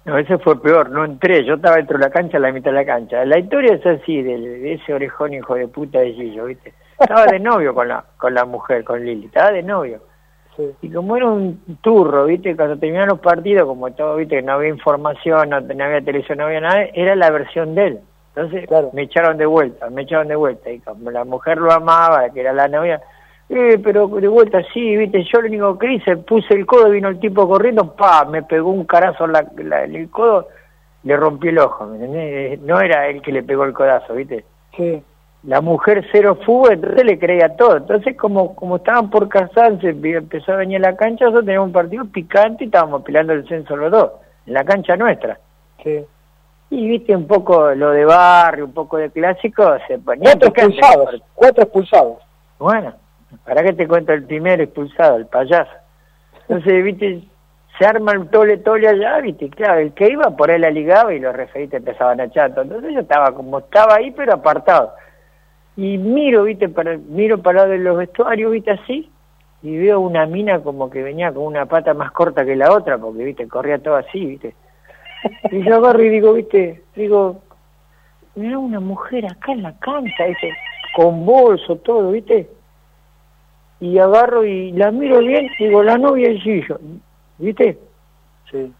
No, 0.04 0.18
ese 0.18 0.38
fue 0.38 0.60
peor, 0.60 0.90
no 0.90 1.04
entré, 1.04 1.44
yo 1.44 1.54
estaba 1.54 1.76
dentro 1.76 1.96
de 1.96 2.04
la 2.04 2.10
cancha, 2.10 2.36
a 2.36 2.40
la 2.40 2.50
mitad 2.50 2.72
de 2.72 2.76
la 2.78 2.84
cancha. 2.84 3.24
La 3.24 3.38
historia 3.38 3.74
es 3.74 3.86
así, 3.86 4.20
de, 4.20 4.72
ese 4.74 4.92
orejón 4.92 5.32
hijo 5.32 5.54
de 5.54 5.68
puta 5.68 6.00
de 6.00 6.12
Gillo, 6.12 6.46
¿viste? 6.46 6.74
Estaba 6.98 7.26
de 7.26 7.38
novio 7.38 7.72
con 7.74 7.88
la 7.88 8.04
con 8.16 8.34
la 8.34 8.44
mujer, 8.44 8.84
con 8.84 9.04
Lili, 9.04 9.26
estaba 9.26 9.52
de 9.52 9.62
novio. 9.62 10.00
Sí. 10.56 10.70
Y 10.82 10.90
como 10.90 11.16
era 11.16 11.26
un 11.26 11.78
turro, 11.80 12.26
¿viste? 12.26 12.54
Cuando 12.56 12.78
terminaron 12.78 13.10
los 13.10 13.20
partidos, 13.20 13.66
como 13.66 13.90
todo, 13.92 14.16
¿viste? 14.16 14.36
Que 14.36 14.42
no 14.42 14.52
había 14.52 14.68
información, 14.70 15.50
no, 15.50 15.60
no 15.60 15.84
había 15.84 16.02
televisión, 16.02 16.38
no 16.38 16.46
había 16.46 16.60
nada, 16.60 16.82
era 16.94 17.14
la 17.14 17.30
versión 17.30 17.74
de 17.74 17.86
él. 17.86 18.00
Entonces 18.34 18.66
Claro. 18.66 18.90
me 18.92 19.02
echaron 19.02 19.36
de 19.36 19.46
vuelta, 19.46 19.88
me 19.90 20.02
echaron 20.02 20.28
de 20.28 20.36
vuelta. 20.36 20.70
Y 20.70 20.80
como 20.80 21.10
la 21.10 21.24
mujer 21.24 21.58
lo 21.58 21.72
amaba, 21.72 22.28
que 22.30 22.40
era 22.40 22.52
la 22.52 22.66
novia, 22.68 23.00
eh, 23.52 23.78
pero 23.82 24.08
de 24.08 24.28
vuelta 24.28 24.62
sí, 24.72 24.96
¿viste? 24.96 25.22
Yo 25.24 25.40
lo 25.40 25.48
único 25.48 25.78
que 25.78 25.92
hice, 25.94 26.16
puse 26.16 26.54
el 26.54 26.66
codo, 26.66 26.90
vino 26.90 27.08
el 27.08 27.20
tipo 27.20 27.46
corriendo, 27.48 27.94
pa, 27.94 28.24
me 28.24 28.42
pegó 28.42 28.70
un 28.70 28.84
carazo 28.84 29.26
en, 29.26 29.32
la, 29.32 29.46
la- 29.58 29.84
en 29.84 29.94
el 29.94 30.10
codo, 30.10 30.48
le 31.04 31.16
rompí 31.16 31.48
el 31.48 31.58
ojo, 31.58 31.86
¿me 31.86 31.96
entendés? 31.96 32.60
No 32.60 32.80
era 32.80 33.06
él 33.08 33.20
que 33.22 33.32
le 33.32 33.42
pegó 33.42 33.64
el 33.64 33.72
codazo, 33.72 34.14
¿viste? 34.14 34.44
Sí. 34.76 35.02
la 35.44 35.60
mujer 35.60 36.06
cero 36.12 36.38
fútbol, 36.46 36.74
entonces 36.74 37.04
le 37.04 37.18
creía 37.18 37.56
todo. 37.56 37.76
Entonces, 37.76 38.16
como 38.16 38.54
como 38.54 38.76
estaban 38.76 39.10
por 39.10 39.28
casarse, 39.28 39.88
empezó 39.90 40.52
a 40.52 40.56
venir 40.56 40.78
a 40.84 40.90
la 40.92 40.96
cancha, 40.96 41.24
nosotros 41.24 41.44
teníamos 41.44 41.66
un 41.66 41.72
partido 41.72 42.04
picante 42.06 42.64
y 42.64 42.66
estábamos 42.68 43.02
peleando 43.02 43.32
el 43.32 43.46
censo 43.48 43.76
los 43.76 43.90
dos, 43.90 44.12
en 44.46 44.54
la 44.54 44.64
cancha 44.64 44.96
nuestra. 44.96 45.38
Sí. 45.82 46.04
Y 46.70 46.88
viste 46.88 47.14
un 47.14 47.26
poco 47.26 47.74
lo 47.74 47.90
de 47.90 48.04
barrio, 48.06 48.64
un 48.64 48.72
poco 48.72 48.96
de 48.96 49.10
clásico, 49.10 49.62
se 49.88 49.98
ponía 49.98 50.30
Cuatro 50.30 50.52
picante. 50.52 50.76
expulsados, 50.78 51.22
cuatro 51.34 51.62
expulsados. 51.64 52.18
Bueno, 52.58 52.94
¿para 53.44 53.62
qué 53.62 53.72
te 53.72 53.88
cuento 53.88 54.12
el 54.12 54.24
primer 54.24 54.60
expulsado, 54.60 55.16
el 55.16 55.26
payaso? 55.26 55.70
Entonces, 56.48 56.84
viste, 56.84 57.22
se 57.78 57.86
arma 57.86 58.12
el 58.12 58.28
tole 58.28 58.58
tole 58.58 58.88
allá, 58.88 59.20
viste, 59.20 59.48
claro, 59.50 59.80
el 59.80 59.92
que 59.92 60.10
iba 60.10 60.36
por 60.36 60.50
ahí 60.50 60.58
la 60.58 60.70
ligaba 60.70 61.14
y 61.14 61.20
los 61.20 61.34
referentes 61.34 61.78
empezaban 61.78 62.20
a 62.20 62.30
chato. 62.30 62.62
Entonces 62.62 62.92
yo 62.92 63.00
estaba 63.00 63.34
como, 63.34 63.58
estaba 63.60 63.96
ahí 63.96 64.10
pero 64.10 64.34
apartado. 64.34 64.94
Y 65.76 65.96
miro, 65.96 66.44
viste, 66.44 66.68
para, 66.68 66.98
miro 66.98 67.38
para 67.38 67.66
de 67.66 67.78
los 67.78 67.96
vestuarios, 67.96 68.52
viste, 68.52 68.72
así, 68.72 69.10
y 69.62 69.78
veo 69.78 70.00
una 70.00 70.26
mina 70.26 70.60
como 70.60 70.90
que 70.90 71.02
venía 71.02 71.32
con 71.32 71.44
una 71.44 71.66
pata 71.66 71.94
más 71.94 72.12
corta 72.12 72.44
que 72.44 72.56
la 72.56 72.72
otra, 72.72 72.98
porque, 72.98 73.24
viste, 73.24 73.48
corría 73.48 73.78
todo 73.78 73.96
así, 73.96 74.26
viste. 74.26 74.54
Y 75.50 75.62
yo 75.64 75.76
agarro 75.76 76.02
y 76.02 76.08
digo, 76.08 76.34
viste, 76.34 76.82
digo, 76.94 77.42
mira 78.34 78.58
una 78.58 78.80
mujer 78.80 79.24
acá 79.26 79.52
en 79.52 79.62
la 79.62 79.78
cancha, 79.78 80.26
viste, 80.26 80.52
con 80.94 81.24
bolso, 81.24 81.76
todo, 81.76 82.10
viste. 82.10 82.48
Y 83.82 83.98
agarro 83.98 84.44
y 84.44 84.70
la 84.70 84.92
miro 84.92 85.18
bien, 85.18 85.50
digo, 85.58 85.82
la 85.82 85.98
novia 85.98 86.30
es 86.30 86.40
Gillo, 86.40 86.78
viste. 87.38 87.76
Sí. 88.48 88.72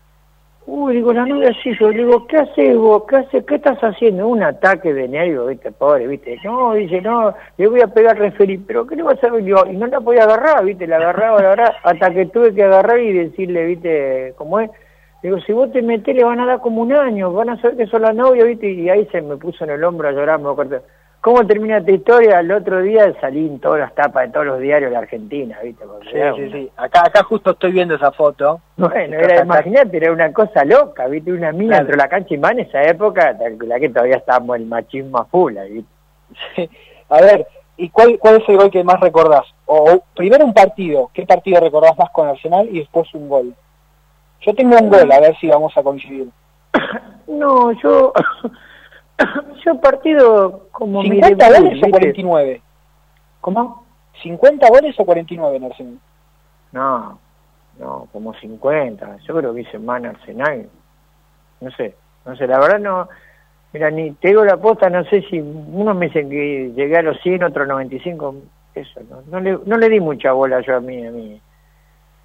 Uy, 0.65 0.95
digo, 0.95 1.13
la 1.13 1.27
novia 1.27 1.51
yo 1.65 1.91
le 1.91 2.05
digo, 2.05 2.25
¿qué 2.29 2.37
haces 2.37 2.77
vos? 2.77 3.03
¿Qué 3.09 3.17
haces? 3.17 3.45
¿Qué 3.45 3.57
estás 3.57 3.81
haciendo? 3.81 4.29
Un 4.29 4.45
ataque 4.45 4.95
de 4.95 5.09
nervio, 5.09 5.47
viste, 5.47 5.73
pobre, 5.73 6.07
viste. 6.07 6.39
No, 6.45 6.75
dice, 6.75 7.01
no, 7.01 7.35
le 7.59 7.67
voy 7.67 7.81
a 7.81 7.89
pegar 7.89 8.17
referí, 8.17 8.59
pero 8.59 8.87
¿qué 8.87 8.95
le 8.95 9.03
vas 9.03 9.15
a 9.15 9.27
hacer? 9.27 9.43
Yo, 9.43 9.57
y 9.69 9.77
no 9.77 9.89
la 9.89 10.01
podía 10.01 10.23
agarrar, 10.23 10.65
viste, 10.65 10.87
la 10.87 10.99
agarraba, 10.99 11.43
la 11.43 11.47
agarraba, 11.53 11.75
hasta 11.83 12.11
que 12.13 12.27
tuve 12.27 12.55
que 12.55 12.63
agarrar 12.63 13.01
y 13.01 13.13
decirle, 13.13 13.67
viste, 13.67 14.35
cómo 14.37 14.61
es. 14.61 14.71
Digo, 15.21 15.41
si 15.41 15.53
vos 15.53 15.73
te 15.73 15.83
metés 15.83 16.15
le 16.15 16.23
van 16.23 16.39
a 16.39 16.47
dar 16.47 16.61
como 16.61 16.81
un 16.81 16.93
año, 16.93 17.33
van 17.33 17.51
a 17.51 17.61
saber 17.61 17.77
que 17.77 17.87
sos 17.89 18.01
la 18.01 18.13
novia, 18.13 18.45
viste, 18.45 18.71
y 18.71 18.89
ahí 18.89 19.05
se 19.11 19.21
me 19.21 19.37
puso 19.37 19.65
en 19.65 19.71
el 19.71 19.83
hombro 19.83 20.07
a 20.07 20.13
llorar, 20.13 20.39
me 20.39 20.51
acuerdo. 20.51 20.81
¿Cómo 21.23 21.47
termina 21.47 21.79
esta 21.79 21.93
historia? 21.93 22.41
El 22.41 22.51
otro 22.51 22.83
día 22.83 23.15
salí 23.21 23.47
en 23.47 23.61
todas 23.61 23.79
las 23.79 23.95
tapas 23.95 24.27
de 24.27 24.33
todos 24.33 24.45
los 24.45 24.59
diarios 24.59 24.91
de 24.91 24.97
Argentina, 24.97 25.57
¿viste? 25.63 25.85
Porque 25.87 26.07
Sí, 26.07 26.13
sí, 26.13 26.43
una- 26.43 26.53
sí. 26.53 26.71
Acá, 26.77 27.03
acá 27.07 27.23
justo 27.23 27.53
estoy 27.53 27.71
viendo 27.71 27.95
esa 27.95 28.11
foto. 28.11 28.61
Bueno, 28.77 29.17
era, 29.19 29.43
imagínate, 29.43 29.97
era 29.99 30.11
una 30.13 30.33
cosa 30.33 30.65
loca, 30.65 31.07
¿viste? 31.07 31.33
Una 31.33 31.53
mina 31.53 31.77
Claro. 31.77 31.85
dentro 31.85 31.97
de 31.97 32.03
la 32.03 32.09
cancha 32.09 32.35
y 32.35 32.41
en 32.45 32.59
esa 32.61 32.83
época, 32.83 33.37
la 33.61 33.79
que 33.79 33.89
todavía 33.89 34.17
estábamos 34.17 34.57
el 34.57 34.67
machismo 34.67 35.19
a 35.19 35.25
full, 35.27 35.55
¿viste? 35.71 35.91
Sí. 36.57 36.69
A 37.09 37.21
ver, 37.21 37.47
¿y 37.77 37.89
cuál, 37.91 38.19
cuál 38.19 38.43
es 38.43 38.49
el 38.49 38.57
gol 38.57 38.71
que 38.73 38.83
más 38.83 38.99
recordás? 38.99 39.45
O, 39.67 39.77
o 39.93 40.05
primero 40.17 40.45
un 40.45 40.53
partido, 40.55 41.09
¿qué 41.15 41.25
partido 41.25 41.61
recordás 41.61 41.97
más 41.97 42.11
con 42.11 42.27
Arsenal? 42.27 42.69
Y 42.69 42.81
después 42.81 43.15
un 43.15 43.29
gol. 43.29 43.55
Yo 44.41 44.53
tengo 44.57 44.77
un 44.77 44.89
gol, 44.91 45.13
a 45.13 45.21
ver 45.21 45.37
si 45.39 45.47
vamos 45.47 45.73
a 45.77 45.83
coincidir. 45.85 46.27
No, 47.29 47.71
yo... 47.81 48.13
yo 49.65 49.81
partido 49.81 50.69
como 50.73 51.03
mi 51.03 51.21
¿50 51.21 51.37
debut, 51.37 51.39
goles 51.39 51.71
o 51.71 51.75
¿viste? 51.75 51.91
49? 51.91 52.63
¿Cómo? 53.41 53.85
¿50 54.23 54.69
goles 54.69 54.95
o 54.99 55.05
49 55.05 55.57
en 55.57 55.65
Arsenal? 55.65 55.99
No, 56.73 57.19
no, 57.79 58.09
como 58.13 58.35
50. 58.35 59.19
Yo 59.27 59.37
creo 59.37 59.55
que 59.55 59.61
hice 59.63 59.79
más 59.79 60.01
en 60.01 60.07
Arsenal. 60.07 60.69
No 61.61 61.71
sé, 61.73 61.95
no 62.25 62.37
sé, 62.37 62.47
la 62.47 62.59
verdad 62.59 62.79
no... 62.79 63.09
Mira, 63.73 63.91
ni 63.91 64.11
te 64.13 64.29
digo 64.29 64.45
la 64.45 64.59
posta, 64.59 64.91
no 64.91 65.03
sé 65.05 65.23
si 65.31 65.41
unos 65.41 65.97
me 65.97 66.07
dicen 66.07 66.29
que 66.29 66.73
llegué 66.77 66.99
a 66.99 67.03
los 67.03 67.19
100, 67.23 67.43
otros 67.45 67.67
95, 67.67 68.35
eso, 68.75 69.01
no, 69.09 69.23
no, 69.29 69.41
le, 69.41 69.59
no 69.65 69.79
le 69.79 69.89
di 69.89 69.99
mucha 69.99 70.33
bola 70.33 70.61
yo 70.61 70.77
a 70.77 70.81
mí, 70.81 71.07
a 71.07 71.11
mí, 71.11 71.41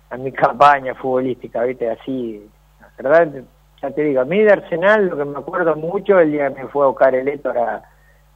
a 0.09 0.17
mi 0.17 0.31
campaña 0.33 0.93
futbolística, 0.95 1.63
viste, 1.63 1.89
así, 1.89 2.45
la 2.81 3.09
verdad, 3.09 3.43
ya 3.81 3.91
te 3.91 4.03
digo, 4.03 4.21
a 4.21 4.25
mí 4.25 4.39
de 4.39 4.51
Arsenal 4.51 5.07
lo 5.07 5.17
que 5.17 5.25
me 5.25 5.37
acuerdo 5.37 5.75
mucho 5.75 6.19
el 6.19 6.31
día 6.31 6.53
que 6.53 6.63
me 6.63 6.67
fue 6.69 6.85
a 6.85 6.89
buscar 6.89 7.13
el 7.13 7.27
Héctor 7.27 7.57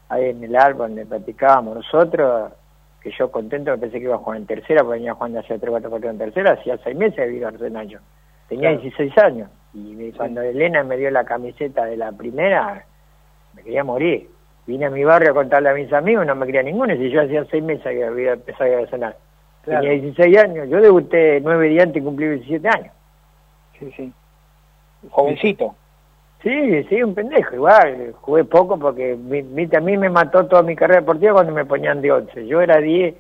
ahí 0.10 0.26
en 0.26 0.44
el 0.44 0.56
álbum 0.56 0.88
donde 0.88 1.06
platicábamos 1.06 1.76
nosotros, 1.76 2.52
que 3.02 3.12
yo 3.18 3.32
contento, 3.32 3.76
pensé 3.80 3.98
que 3.98 4.06
iba 4.06 4.16
a 4.16 4.20
jugar 4.20 4.38
en 4.38 4.46
tercera, 4.46 4.84
porque 4.84 5.00
venía 5.00 5.14
jugando 5.14 5.40
hace 5.40 5.58
3 5.58 5.70
4 5.70 5.90
partidos 5.90 6.14
en 6.14 6.20
tercera, 6.20 6.52
hacía 6.52 6.78
6 6.84 6.96
meses 6.96 7.16
que 7.16 7.28
vivo 7.28 7.48
en 7.48 7.56
Arsenal 7.56 7.88
yo. 7.88 8.00
Tenía 8.48 8.70
Claro. 8.70 8.82
16 8.82 9.18
años, 9.18 9.50
y 9.74 10.12
cuando 10.12 10.42
Elena 10.42 10.84
me 10.84 10.98
dio 10.98 11.10
la 11.10 11.24
camiseta 11.24 11.86
de 11.86 11.98
la 11.98 12.12
primera, 12.12 12.86
me 13.56 13.64
quería 13.64 13.84
morir. 13.84 14.30
Vine 14.68 14.86
a 14.86 14.90
mi 14.92 15.04
barrio 15.04 15.32
a 15.32 15.34
contarle 15.34 15.70
a 15.70 15.74
mis 15.74 15.92
amigos, 15.92 16.26
no 16.28 16.36
me 16.36 16.46
quería 16.46 16.62
ninguno, 16.62 16.94
si 16.96 17.10
yo 17.10 17.22
hacía 17.22 17.46
6 17.50 17.64
meses 17.64 17.84
que 17.84 18.06
había 18.06 18.34
empezado 18.34 18.76
a 18.76 18.80
Arsenal. 18.82 19.16
Claro. 19.64 19.82
Tenía 19.82 20.02
16 20.02 20.38
años, 20.38 20.70
yo 20.70 20.82
debuté 20.82 21.40
9 21.42 21.70
días 21.70 21.86
antes 21.86 22.02
y 22.02 22.06
cumplí 22.06 22.28
17 22.28 22.68
años. 22.68 22.94
Sí, 23.80 23.92
sí. 23.98 24.14
Jovencito. 25.10 25.76
Sí, 26.44 26.84
sí, 26.86 27.04
un 27.04 27.14
pendejo, 27.14 27.56
igual, 27.56 28.14
jugué 28.22 28.44
poco 28.46 28.78
porque 28.80 29.16
mi- 29.16 29.44
mi- 29.44 29.70
a 29.76 29.80
mí 29.80 29.96
me 29.98 30.10
mató 30.10 30.46
toda 30.48 30.64
mi 30.64 30.76
carrera 30.76 31.02
deportiva 31.02 31.34
cuando 31.34 31.52
me 31.54 31.66
ponían 31.66 32.02
de 32.02 32.12
11. 32.12 32.48
Yo 32.48 32.62
era 32.62 32.78
10, 32.78 33.14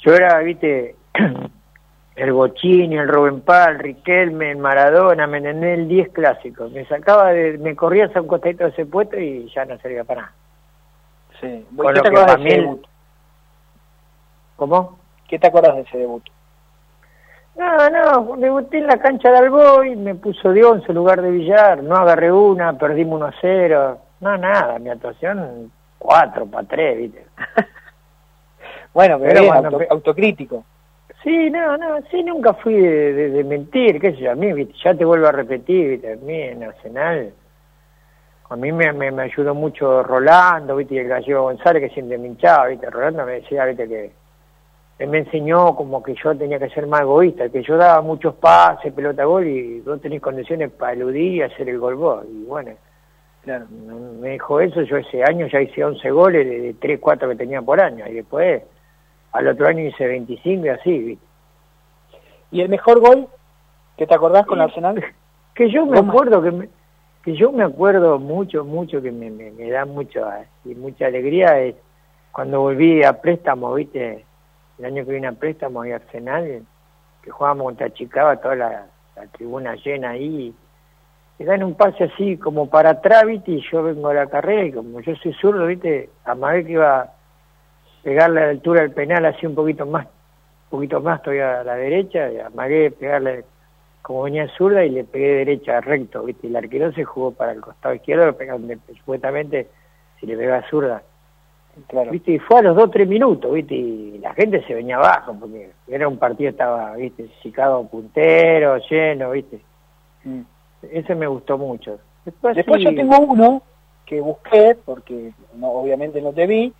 yo 0.00 0.14
era, 0.14 0.38
viste, 0.40 0.94
el 2.16 2.32
Bochini, 2.32 2.96
el 2.98 3.08
Rubén 3.08 3.40
Pal, 3.40 3.78
Riquelme, 3.78 4.50
el 4.50 4.58
Maradona, 4.58 5.26
me 5.26 5.38
entendé 5.38 5.74
el 5.74 5.88
10 5.88 6.10
clásico. 6.10 6.68
Me 6.68 6.84
sacaba, 6.86 7.32
de, 7.32 7.56
me 7.56 7.74
corrías 7.74 8.14
a 8.14 8.20
un 8.20 8.26
costadito 8.28 8.64
de 8.64 8.70
ese 8.70 8.84
puesto 8.84 9.18
y 9.18 9.50
ya 9.54 9.64
no 9.64 9.78
servía 9.78 10.04
para 10.04 10.20
nada. 10.22 10.34
Sí. 11.40 11.66
Con 11.74 11.86
¿Qué 11.86 11.92
lo 11.92 11.94
te 11.94 12.02
que 12.02 12.08
acuerdas 12.08 12.26
para 12.26 12.42
de 12.42 12.48
ese 12.50 12.58
mí- 12.58 12.62
debut? 12.64 12.86
¿Cómo? 14.56 14.98
¿Qué 15.28 15.38
te 15.38 15.46
acuerdas 15.46 15.74
de 15.76 15.82
ese 15.82 15.98
debut? 15.98 16.22
No, 17.56 17.88
no, 17.90 18.36
debuté 18.36 18.78
en 18.78 18.86
la 18.86 18.98
cancha 18.98 19.30
de 19.30 19.38
Alboy, 19.38 19.96
me 19.96 20.14
puso 20.14 20.52
de 20.52 20.62
11 20.62 20.86
en 20.88 20.94
lugar 20.94 21.22
de 21.22 21.30
Villar, 21.30 21.82
no 21.82 21.96
agarré 21.96 22.30
una, 22.30 22.76
perdimos 22.78 23.16
1 23.16 23.26
a 23.26 23.34
0. 23.40 23.98
No, 24.20 24.36
nada, 24.36 24.78
mi 24.78 24.90
actuación 24.90 25.70
4 25.98 26.46
para 26.46 26.66
3, 26.68 26.98
viste. 26.98 27.26
Bueno, 28.94 29.18
pero, 29.18 29.28
Pero 29.28 29.40
bien, 29.42 29.52
cuando 29.52 29.68
auto- 29.68 29.78
pe- 29.78 29.86
autocrítico. 29.90 30.64
Sí, 31.22 31.50
no, 31.50 31.76
no, 31.76 31.98
sí, 32.10 32.22
nunca 32.22 32.54
fui 32.54 32.74
de, 32.74 33.12
de- 33.12 33.30
de 33.30 33.44
mentir, 33.44 34.00
qué 34.00 34.12
sé 34.12 34.16
yo, 34.18 34.30
a 34.32 34.34
mí, 34.34 34.50
viste, 34.54 34.72
ya 34.82 34.94
te 34.94 35.04
vuelvo 35.04 35.26
a 35.26 35.32
repetir, 35.32 35.90
viste, 35.90 36.12
a 36.14 36.16
mí 36.16 36.40
en 36.40 36.62
Arsenal, 36.64 37.34
a 38.48 38.56
mí 38.56 38.72
me, 38.72 38.92
me, 38.94 39.10
me 39.10 39.22
ayudó 39.24 39.54
mucho 39.54 40.02
Rolando, 40.02 40.76
viste, 40.76 40.94
y 40.94 40.98
el 40.98 41.08
gallego 41.08 41.42
González 41.42 41.82
que 41.82 41.94
siempre 41.94 42.16
me 42.16 42.28
hinchaba, 42.28 42.68
viste, 42.68 42.88
Rolando 42.88 43.26
me 43.26 43.32
decía, 43.32 43.66
viste, 43.66 43.86
que 43.86 44.12
él 44.98 45.08
me 45.08 45.18
enseñó 45.18 45.76
como 45.76 46.02
que 46.02 46.14
yo 46.14 46.34
tenía 46.36 46.58
que 46.58 46.70
ser 46.70 46.86
más 46.86 47.02
egoísta, 47.02 47.48
que 47.50 47.62
yo 47.62 47.76
daba 47.76 48.00
muchos 48.02 48.34
pases, 48.36 48.92
pelota 48.92 49.24
gol, 49.24 49.46
y 49.46 49.80
vos 49.80 50.00
tenés 50.00 50.22
condiciones 50.22 50.70
para 50.72 50.92
eludir 50.92 51.34
y 51.34 51.42
hacer 51.42 51.68
el 51.68 51.78
gol 51.78 51.94
vos, 51.96 52.24
y 52.30 52.44
bueno, 52.44 52.72
Claro. 53.42 53.66
me 54.20 54.30
dijo 54.30 54.60
eso, 54.60 54.82
yo 54.82 54.96
ese 54.96 55.22
año 55.22 55.46
ya 55.46 55.60
hice 55.60 55.84
11 55.84 56.10
goles 56.10 56.46
de, 56.46 56.60
de 56.60 56.74
3, 56.74 56.98
4 57.00 57.28
que 57.28 57.36
tenía 57.36 57.62
por 57.62 57.80
año, 57.80 58.04
y 58.08 58.14
después, 58.14 58.62
al 59.32 59.48
otro 59.48 59.66
año 59.68 59.84
hice 59.84 60.06
25 60.06 60.66
y 60.66 60.68
así, 60.68 60.98
viste. 60.98 61.26
¿Y 62.50 62.60
el 62.62 62.68
mejor 62.68 63.00
gol 63.00 63.28
que 63.96 64.06
te 64.06 64.14
acordás 64.14 64.46
con 64.46 64.58
Sí. 64.58 64.64
Arsenal? 64.64 65.04
que 65.54 65.70
yo 65.70 65.86
me 65.86 65.98
acuerdo 65.98 66.42
que 66.42 66.50
me, 66.50 66.68
que 67.24 67.34
yo 67.34 67.50
me 67.50 67.64
acuerdo 67.64 68.18
mucho 68.18 68.62
mucho 68.62 69.00
que 69.00 69.10
me, 69.10 69.30
me, 69.30 69.50
me 69.52 69.70
da 69.70 69.86
mucho 69.86 70.26
y 70.66 70.74
mucha 70.74 71.06
alegría 71.06 71.58
es 71.60 71.74
cuando 72.30 72.60
volví 72.60 73.02
a 73.02 73.14
préstamo 73.22 73.72
viste 73.72 74.25
el 74.78 74.84
año 74.84 75.04
que 75.04 75.12
vine 75.12 75.26
a 75.26 75.32
préstamo 75.32 75.84
y 75.84 75.92
Arsenal 75.92 76.62
que 77.22 77.30
jugábamos 77.30 77.66
contra 77.66 77.92
Chicago 77.92 78.38
toda 78.40 78.54
la, 78.54 78.86
tribuna 79.32 79.74
llena 79.76 80.10
ahí. 80.10 80.54
Y 81.38 81.44
dan 81.44 81.62
un 81.62 81.74
pase 81.74 82.04
así 82.04 82.36
como 82.36 82.68
para 82.68 82.90
atrás 82.90 83.24
viste 83.26 83.52
y 83.52 83.64
yo 83.70 83.82
vengo 83.82 84.08
a 84.08 84.14
la 84.14 84.26
carrera 84.26 84.64
y 84.64 84.72
como 84.72 85.00
yo 85.00 85.14
soy 85.16 85.34
zurdo 85.34 85.66
viste 85.66 86.08
amagué 86.24 86.64
que 86.64 86.72
iba 86.72 87.00
a 87.00 87.12
pegarle 88.02 88.40
a 88.40 88.44
la 88.44 88.50
altura 88.50 88.82
del 88.82 88.92
penal 88.92 89.24
así 89.26 89.44
un 89.44 89.54
poquito 89.54 89.84
más 89.84 90.06
un 90.06 90.70
poquito 90.70 91.00
más 91.00 91.20
todavía 91.22 91.60
a 91.60 91.64
la 91.64 91.74
derecha 91.74 92.30
y 92.30 92.40
amagué 92.40 92.90
pegarle 92.90 93.44
como 94.06 94.22
venía 94.22 94.46
zurda 94.56 94.84
y 94.84 94.90
le 94.90 95.02
pegué 95.02 95.38
derecha 95.38 95.80
recto, 95.80 96.22
¿viste? 96.22 96.46
Y 96.46 96.50
el 96.50 96.56
arquero 96.56 96.92
se 96.92 97.02
jugó 97.02 97.32
para 97.32 97.50
el 97.50 97.60
costado 97.60 97.92
izquierdo, 97.92 98.36
pegando, 98.36 98.72
supuestamente 98.98 99.66
si 100.20 100.26
le 100.26 100.36
pegaba 100.36 100.62
zurda, 100.70 101.02
Claro. 101.88 102.10
¿viste? 102.10 102.32
Y 102.32 102.38
fue 102.38 102.60
a 102.60 102.62
los 102.62 102.76
dos, 102.76 102.90
tres 102.90 103.06
minutos, 103.06 103.52
¿viste? 103.52 103.74
Y 103.74 104.18
la 104.18 104.32
gente 104.34 104.64
se 104.66 104.74
venía 104.74 104.96
abajo, 104.96 105.36
porque 105.38 105.70
era 105.86 106.08
un 106.08 106.16
partido, 106.16 106.50
estaba, 106.50 106.94
¿viste? 106.94 107.28
Chicago 107.42 107.86
puntero, 107.86 108.78
lleno, 108.78 109.30
¿viste? 109.30 109.60
Mm. 110.24 110.40
Ese 110.90 111.14
me 111.14 111.26
gustó 111.26 111.58
mucho. 111.58 111.98
Después, 112.24 112.56
Después 112.56 112.78
sí, 112.80 112.84
yo 112.84 112.94
tengo 112.94 113.18
uno 113.18 113.62
que 114.06 114.20
busqué, 114.20 114.76
porque 114.84 115.32
no, 115.54 115.68
obviamente 115.68 116.20
no 116.22 116.32
te 116.32 116.46
vi, 116.46 116.72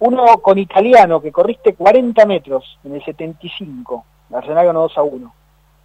uno 0.00 0.26
con 0.38 0.58
italiano 0.58 1.20
que 1.20 1.30
corriste 1.30 1.74
40 1.74 2.26
metros 2.26 2.78
en 2.82 2.96
el 2.96 3.04
75. 3.04 4.04
Arsenal 4.32 4.66
ganó 4.66 4.80
2 4.82 4.98
a 4.98 5.02
1. 5.02 5.34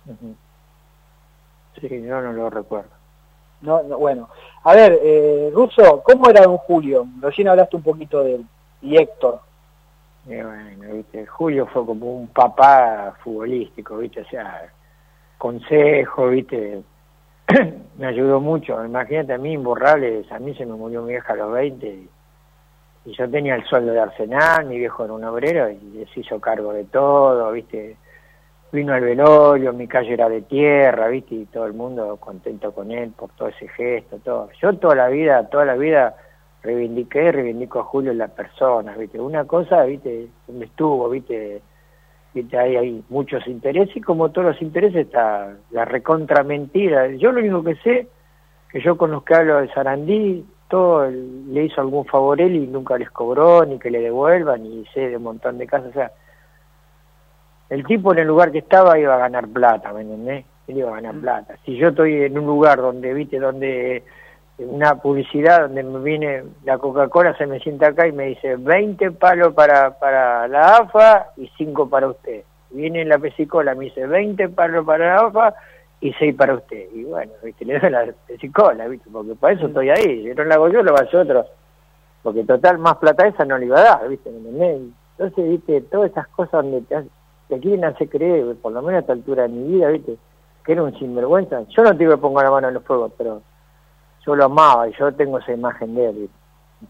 Ujú. 0.08 0.36
Sí, 1.80 1.88
yo 1.90 2.22
no 2.22 2.34
lo 2.34 2.50
recuerdo. 2.50 2.97
No, 3.62 3.82
no, 3.84 3.98
bueno, 3.98 4.30
a 4.64 4.76
ver, 4.76 5.00
eh, 5.02 5.50
Russo, 5.54 6.04
¿cómo 6.04 6.30
era 6.30 6.44
Don 6.44 6.58
Julio? 6.58 7.08
Recién 7.22 7.48
hablaste 7.48 7.78
un 7.78 7.84
poquito 7.84 8.24
de 8.24 8.36
él. 8.36 8.46
Y 8.82 8.98
Héctor. 8.98 9.40
Y 10.26 10.36
bueno, 10.36 10.94
¿viste? 10.94 11.26
Julio 11.26 11.66
fue 11.68 11.86
como 11.86 12.18
un 12.18 12.28
papá 12.28 13.16
futbolístico, 13.24 13.98
¿viste? 13.98 14.22
O 14.22 14.26
sea, 14.26 14.72
consejo, 15.38 16.28
¿viste? 16.30 16.84
me 17.98 18.08
ayudó 18.08 18.40
mucho. 18.40 18.84
Imagínate 18.84 19.34
a 19.34 19.38
mí, 19.38 19.54
imborrables, 19.54 20.30
a 20.32 20.40
mí 20.40 20.54
se 20.54 20.66
me 20.66 20.74
murió 20.74 21.02
mi 21.02 21.14
vieja 21.14 21.34
a 21.34 21.38
los 21.38 21.52
20 21.54 21.88
y, 21.88 22.10
y 23.06 23.14
yo 23.14 23.30
tenía 23.30 23.56
el 23.56 23.64
sueldo 23.64 23.94
de 23.94 24.02
Arsenal, 24.02 24.66
mi 24.66 24.78
viejo 24.78 25.06
era 25.06 25.14
un 25.14 25.24
obrero 25.24 25.70
y 25.70 26.06
se 26.14 26.20
hizo 26.20 26.42
cargo 26.42 26.74
de 26.74 26.84
todo, 26.84 27.52
¿viste? 27.54 27.96
Vino 28.72 28.94
al 28.94 29.02
velorio, 29.02 29.72
mi 29.72 29.88
calle 29.88 30.14
era 30.14 30.28
de 30.28 30.42
tierra, 30.42 31.08
¿viste? 31.08 31.36
Y 31.36 31.46
todo 31.46 31.66
el 31.66 31.74
mundo 31.74 32.18
contento 32.18 32.74
con 32.74 32.92
él 32.92 33.12
por 33.18 33.30
todo 33.32 33.48
ese 33.48 33.68
gesto, 33.70 34.20
todo. 34.24 34.50
Yo 34.62 34.74
toda 34.74 34.96
la 34.96 35.08
vida, 35.08 35.48
toda 35.50 35.64
la 35.64 35.76
vida 35.76 36.16
reivindiqué, 36.64 37.32
reivindico 37.32 37.80
a 37.80 37.84
Julio 37.84 38.12
en 38.12 38.18
la 38.18 38.28
persona, 38.28 38.96
¿viste? 38.98 39.22
Una 39.22 39.46
cosa, 39.46 39.84
¿viste? 39.84 40.28
Donde 40.48 40.66
estuvo, 40.66 41.10
¿viste? 41.10 41.62
¿Viste? 42.34 42.58
Hay, 42.58 42.76
hay 42.76 43.04
muchos 43.08 43.48
intereses 43.48 43.96
y 43.96 44.02
como 44.02 44.32
todos 44.32 44.48
los 44.48 44.62
intereses 44.62 45.06
está 45.06 45.56
la 45.72 45.86
recontra 45.86 46.44
mentira. 46.44 47.08
Yo 47.08 47.32
lo 47.32 47.40
único 47.40 47.64
que 47.64 47.76
sé, 47.76 48.08
que 48.70 48.82
yo 48.82 48.98
con 48.98 49.12
los 49.12 49.24
que 49.24 49.34
hablo 49.34 49.62
de 49.62 49.70
Sarandí, 49.70 50.46
todo 50.68 51.10
le 51.10 51.64
hizo 51.64 51.80
algún 51.80 52.06
favor 52.06 52.42
él 52.42 52.56
y 52.56 52.68
nunca 52.68 52.98
les 52.98 53.10
cobró, 53.12 53.66
ni 53.66 53.80
que 53.80 53.90
le 53.90 54.02
devuelvan, 54.02 54.66
y 54.66 54.86
sé 54.94 55.10
de 55.10 55.18
un 55.18 55.24
montón 55.24 55.58
de 55.58 55.68
casos, 55.68 55.90
o 55.92 55.94
sea, 55.94 56.12
el 57.70 57.86
tipo 57.86 58.14
en 58.14 58.20
el 58.20 58.28
lugar 58.28 58.52
que 58.52 58.60
estaba 58.60 58.98
iba 58.98 59.16
a 59.16 59.20
ganar 59.20 59.48
plata, 59.48 59.92
¿me 59.94 60.02
entendés? 60.02 60.46
Él 60.68 60.78
iba 60.78 60.90
a 60.90 61.02
ganar 61.02 61.16
plata. 61.16 61.56
Si 61.66 61.76
yo 61.76 61.90
estoy 61.90 62.24
en 62.24 62.38
un 62.38 62.46
lugar 62.46 62.78
donde, 62.78 63.14
viste, 63.14 63.40
donde 63.40 64.04
una 64.58 64.96
publicidad 64.96 65.62
donde 65.62 65.84
me 65.84 66.00
viene 66.00 66.44
la 66.64 66.78
Coca-Cola, 66.78 67.38
se 67.38 67.46
me 67.46 67.60
sienta 67.60 67.88
acá 67.88 68.08
y 68.08 68.12
me 68.12 68.28
dice 68.28 68.56
20 68.56 69.12
palos 69.12 69.54
para, 69.54 69.98
para 70.00 70.48
la 70.48 70.78
AFA 70.78 71.28
y 71.38 71.50
5 71.58 71.90
para 71.90 72.08
usted. 72.08 72.44
Viene 72.72 73.06
la 73.06 73.20
pesicola, 73.20 73.76
me 73.76 73.86
dice 73.86 74.06
20 74.06 74.50
palos 74.50 74.86
para 74.86 75.08
la 75.08 75.28
AFA 75.28 75.56
y 76.02 76.14
6 76.14 76.36
para 76.36 76.56
usted. 76.56 76.88
Y 76.94 77.04
bueno, 77.04 77.32
viste, 77.44 77.66
le 77.66 77.80
doy 77.80 77.90
la 77.90 78.08
pesicola, 78.26 78.88
viste, 78.88 79.10
porque 79.12 79.36
para 79.36 79.54
eso 79.54 79.68
estoy 79.68 79.90
ahí. 79.90 80.24
Si 80.24 80.34
no 80.34 80.44
la 80.44 80.56
hago 80.56 80.70
yo, 80.70 80.82
lo 80.82 80.96
hace 80.96 81.16
otro. 81.16 81.46
porque 82.24 82.44
total, 82.44 82.78
más 82.80 82.98
plata 82.98 83.28
esa 83.28 83.46
no 83.46 83.58
le 83.58 83.68
iba 83.68 83.80
a 83.80 83.84
dar, 83.84 84.10
¿viste? 84.10 84.30
Entonces, 84.30 85.50
¿viste? 85.50 85.82
Todas 85.82 86.12
esas 86.12 86.28
cosas 86.30 86.64
donde 86.64 86.82
te, 86.82 86.96
te 87.48 87.60
quieren 87.60 87.86
hacer 87.86 88.10
creer, 88.10 88.56
por 88.58 88.72
lo 88.72 88.82
menos 88.82 88.98
a 88.98 89.02
esta 89.02 89.14
altura 89.14 89.44
de 89.44 89.50
mi 89.50 89.74
vida, 89.74 89.90
¿viste? 89.90 90.18
Que 90.66 90.74
era 90.74 90.84
un 90.84 90.98
sinvergüenza. 90.98 91.64
Yo 91.70 91.84
no 91.84 91.92
te 91.92 92.00
digo 92.00 92.12
que 92.12 92.18
ponga 92.18 92.44
la 92.44 92.52
mano 92.52 92.68
en 92.68 92.74
los 92.74 92.84
fuegos, 92.84 93.12
pero 93.18 93.42
yo 94.26 94.36
lo 94.36 94.46
amaba 94.46 94.88
y 94.90 94.94
yo 94.94 95.14
tengo 95.14 95.40
esa 95.40 95.54
imagen 95.54 95.96
de 95.96 96.10
él, 96.10 96.30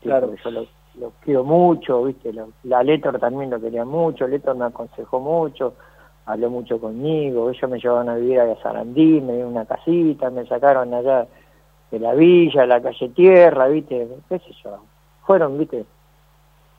Claro. 0.02 0.34
Yo 0.44 0.52
lo, 0.52 0.66
quiero 1.22 1.44
mucho, 1.44 2.04
¿viste? 2.04 2.34
la 2.64 2.84
Letor 2.84 3.20
también 3.20 3.52
lo 3.52 3.62
quería 3.62 3.86
mucho, 3.86 4.28
Letor 4.28 4.56
me 4.56 4.66
aconsejó 4.66 5.20
mucho, 5.20 5.76
habló 6.26 6.50
mucho 6.50 6.82
conmigo, 6.82 7.50
ellos 7.50 7.70
me 7.70 7.80
llevaron 7.80 8.10
a 8.10 8.16
vivir 8.16 8.40
a 8.40 8.62
Sarandí, 8.62 9.22
me 9.22 9.34
dieron 9.34 9.52
una 9.52 9.66
casita, 9.66 10.30
me 10.32 10.46
sacaron 10.48 10.94
allá 10.94 11.28
de 11.92 12.00
la 12.00 12.14
villa, 12.14 12.62
de 12.62 12.68
la 12.68 12.82
calle 12.82 13.10
Tierra, 13.10 13.68
¿viste? 13.68 14.08
¿Qué 14.28 14.40
sé 14.40 14.52
yo? 14.64 14.80
Fueron, 15.26 15.58
¿viste? 15.58 15.86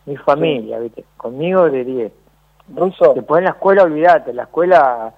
Mi 0.05 0.17
familia, 0.17 0.81
¿viste? 0.81 1.05
Conmigo 1.17 1.71
de 1.71 1.85
10. 1.85 2.13
Ruso. 2.75 3.15
Después 3.15 3.39
en 3.39 3.45
la 3.45 3.51
escuela, 3.51 3.83
olvídate, 3.85 4.33
la 4.33 4.45
escuela, 4.45 5.15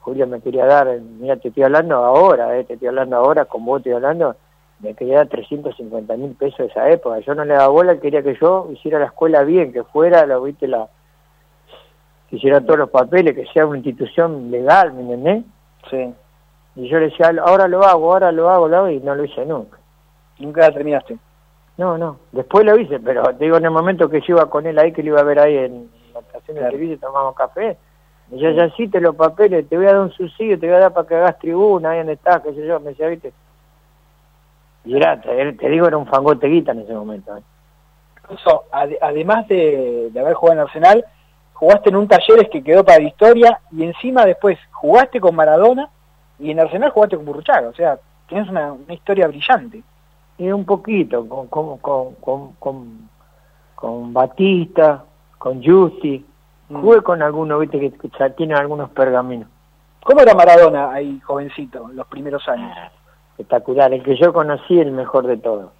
Julia 0.00 0.26
me 0.26 0.40
quería 0.40 0.66
dar, 0.66 1.00
mira, 1.00 1.36
te 1.36 1.48
estoy 1.48 1.64
hablando 1.64 1.96
ahora, 1.96 2.56
¿eh? 2.58 2.64
te 2.64 2.74
estoy 2.74 2.88
hablando 2.88 3.16
ahora, 3.16 3.44
con 3.46 3.64
vos 3.64 3.78
estoy 3.78 3.92
hablando, 3.92 4.36
me 4.80 4.94
quería 4.94 5.18
dar 5.18 5.28
350 5.28 6.16
mil 6.16 6.34
pesos 6.34 6.58
de 6.58 6.66
esa 6.66 6.88
época. 6.90 7.18
Yo 7.20 7.34
no 7.34 7.44
le 7.44 7.54
daba 7.54 7.68
bola, 7.68 7.98
quería 7.98 8.22
que 8.22 8.36
yo 8.40 8.68
hiciera 8.72 8.98
la 8.98 9.06
escuela 9.06 9.42
bien, 9.42 9.72
que 9.72 9.84
fuera, 9.84 10.26
lo 10.26 10.42
viste, 10.42 10.68
la 10.68 10.88
que 12.28 12.36
hiciera 12.36 12.60
todos 12.60 12.78
los 12.78 12.90
papeles, 12.90 13.34
que 13.34 13.46
sea 13.52 13.66
una 13.66 13.78
institución 13.78 14.50
legal, 14.50 14.92
¿me 14.92 15.02
entendés? 15.02 15.44
Sí. 15.90 16.14
Y 16.74 16.88
yo 16.88 16.98
le 16.98 17.06
decía, 17.06 17.32
ahora 17.42 17.68
lo 17.68 17.84
hago, 17.84 18.12
ahora 18.12 18.32
lo 18.32 18.50
hago, 18.50 18.68
lo 18.68 18.76
hago, 18.76 18.90
y 18.90 19.00
no 19.00 19.14
lo 19.14 19.24
hice 19.24 19.46
nunca. 19.46 19.78
¿Nunca 20.38 20.62
la 20.62 20.72
terminaste? 20.72 21.16
No, 21.78 21.96
no. 21.96 22.18
Después 22.32 22.64
lo 22.64 22.76
hice, 22.78 22.98
pero 23.00 23.22
te 23.34 23.44
digo, 23.44 23.56
en 23.56 23.64
el 23.64 23.70
momento 23.70 24.08
que 24.10 24.20
yo 24.20 24.34
iba 24.34 24.50
con 24.50 24.66
él 24.66 24.78
ahí, 24.78 24.92
que 24.92 25.02
lo 25.02 25.10
iba 25.10 25.20
a 25.20 25.24
ver 25.24 25.38
ahí 25.38 25.56
en 25.56 25.88
estación 26.46 26.56
de 26.64 26.70
servicio, 26.70 26.98
tomamos 26.98 27.34
café, 27.34 27.76
y 28.30 28.38
yo 28.38 28.50
ya 28.50 28.70
sí 28.76 28.88
te 28.88 29.00
los 29.00 29.14
papeles, 29.14 29.68
te 29.68 29.76
voy 29.76 29.86
a 29.86 29.92
dar 29.92 30.00
un 30.00 30.12
subsidio, 30.12 30.58
te 30.58 30.66
voy 30.66 30.76
a 30.76 30.80
dar 30.80 30.92
para 30.92 31.06
que 31.06 31.14
hagas 31.14 31.38
tribuna, 31.38 31.90
ahí 31.90 31.98
donde 31.98 32.14
estás, 32.14 32.42
qué 32.42 32.52
sé 32.52 32.66
yo, 32.66 32.80
me 32.80 32.90
decía, 32.90 33.08
viste. 33.08 33.32
Y 34.84 34.96
era, 34.96 35.20
te, 35.20 35.68
digo, 35.68 35.86
era 35.86 35.96
un 35.96 36.06
fangote 36.06 36.46
guita 36.46 36.72
en 36.72 36.80
ese 36.80 36.94
momento. 36.94 37.36
¿eh? 37.36 37.42
además 39.00 39.46
de, 39.48 40.10
de 40.12 40.20
haber 40.20 40.34
jugado 40.34 40.60
en 40.60 40.66
Arsenal, 40.66 41.04
jugaste 41.52 41.88
en 41.88 41.96
un 41.96 42.08
Talleres 42.08 42.48
que 42.50 42.62
quedó 42.62 42.84
para 42.84 42.98
la 42.98 43.08
historia 43.08 43.60
y 43.72 43.84
encima 43.84 44.24
después 44.24 44.58
jugaste 44.72 45.20
con 45.20 45.34
Maradona 45.34 45.90
y 46.38 46.50
en 46.50 46.60
Arsenal 46.60 46.90
jugaste 46.90 47.16
con 47.16 47.24
Burruchaga, 47.24 47.68
o 47.68 47.74
sea, 47.74 47.98
tienes 48.28 48.48
una, 48.48 48.72
una 48.72 48.94
historia 48.94 49.28
brillante. 49.28 49.82
Y 50.38 50.50
un 50.50 50.64
poquito, 50.64 51.26
con, 51.26 51.46
con, 51.48 51.78
con, 51.78 52.14
con, 52.58 53.08
con, 53.74 54.12
Batista, 54.12 55.02
con 55.38 55.64
Justi. 55.64 56.24
Jugué 56.68 57.02
con 57.02 57.22
algunos, 57.22 57.60
viste, 57.60 57.78
que, 57.78 57.92
ya 58.18 58.30
tienen 58.30 58.56
algunos 58.56 58.90
pergaminos. 58.90 59.48
¿Cómo 60.02 60.20
era 60.20 60.34
Maradona 60.34 60.92
ahí, 60.92 61.20
jovencito, 61.20 61.88
los 61.92 62.06
primeros 62.06 62.46
años? 62.48 62.76
Espectacular, 63.32 63.92
el 63.92 64.02
que 64.02 64.16
yo 64.16 64.32
conocí, 64.32 64.78
el 64.78 64.92
mejor 64.92 65.26
de 65.26 65.36
todos. 65.36 65.70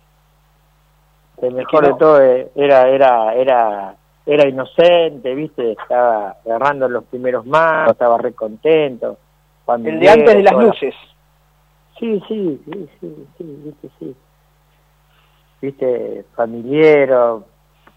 El 1.40 1.54
mejor 1.54 1.86
de 1.86 1.94
todos 1.94 2.20
era, 2.54 2.88
era, 2.88 3.34
era 3.34 3.96
era 4.26 4.48
inocente, 4.48 5.34
viste, 5.36 5.72
estaba 5.72 6.36
agarrando 6.44 6.88
los 6.88 7.04
primeros 7.04 7.46
más, 7.46 7.88
estaba 7.90 8.18
recontento. 8.18 9.18
El 9.68 10.00
de 10.00 10.08
antes 10.08 10.36
de 10.36 10.42
las 10.42 10.54
luces. 10.54 10.94
Sí, 11.98 12.20
sí, 12.26 12.60
sí, 12.64 12.88
sí, 13.00 13.26
sí, 13.38 13.60
viste, 13.64 13.88
sí. 13.98 14.16
Viste, 15.62 16.24
familiero, 16.34 17.44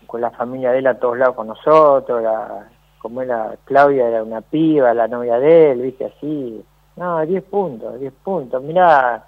con 0.05 0.21
la 0.21 0.29
familia 0.29 0.71
de 0.71 0.79
él 0.79 0.87
a 0.87 0.99
todos 0.99 1.17
lados 1.17 1.35
con 1.35 1.47
nosotros, 1.47 2.21
la, 2.21 2.69
como 2.99 3.21
era 3.21 3.55
Claudia 3.65 4.07
era 4.07 4.23
una 4.23 4.41
piba, 4.41 4.93
la 4.93 5.07
novia 5.07 5.39
de 5.39 5.71
él, 5.71 5.81
viste, 5.81 6.05
así. 6.05 6.63
No, 6.95 7.25
10 7.25 7.43
puntos, 7.45 7.99
10 7.99 8.13
puntos. 8.23 8.61
Mirá, 8.61 9.25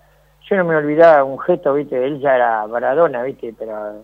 yo 0.50 0.56
no 0.58 0.66
me 0.66 0.76
olvidaba 0.76 1.24
un 1.24 1.40
gesto, 1.40 1.74
viste, 1.74 2.06
él 2.06 2.20
ya 2.20 2.36
era 2.36 2.68
Maradona, 2.68 3.24
viste, 3.24 3.54
pero 3.58 4.04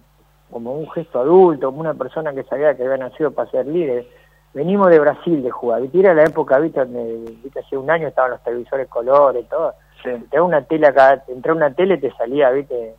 como 0.50 0.74
un 0.74 0.90
gesto 0.92 1.20
adulto, 1.20 1.68
como 1.68 1.82
una 1.82 1.94
persona 1.94 2.34
que 2.34 2.44
sabía 2.44 2.76
que 2.76 2.84
había 2.84 2.98
nacido 2.98 3.32
para 3.32 3.52
ser 3.52 3.68
líder. 3.68 4.08
Venimos 4.54 4.90
de 4.90 5.00
Brasil 5.00 5.44
de 5.44 5.52
jugar, 5.52 5.82
¿viste? 5.82 6.00
Era 6.00 6.14
la 6.14 6.24
época, 6.24 6.58
¿viste? 6.60 6.80
Donde, 6.80 7.32
¿viste? 7.44 7.60
Hace 7.60 7.78
un 7.78 7.92
año 7.92 8.08
estaban 8.08 8.32
los 8.32 8.44
televisores 8.44 8.88
colores 8.88 9.44
y 9.44 9.50
todo. 9.50 9.74
Sí. 10.02 10.12
Te 10.32 10.40
una 10.40 10.64
tele 10.64 10.88
acá, 10.88 11.24
entré 11.28 11.52
una 11.52 11.74
tele 11.74 11.96
y 11.96 12.00
te 12.00 12.12
salía, 12.14 12.50
¿viste? 12.52 12.96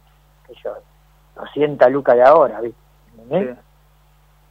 Que 0.47 0.55
yo, 0.63 0.75
200 1.37 1.91
lucas 1.91 2.17
de 2.17 2.23
ahora, 2.23 2.61
¿viste? 2.61 3.57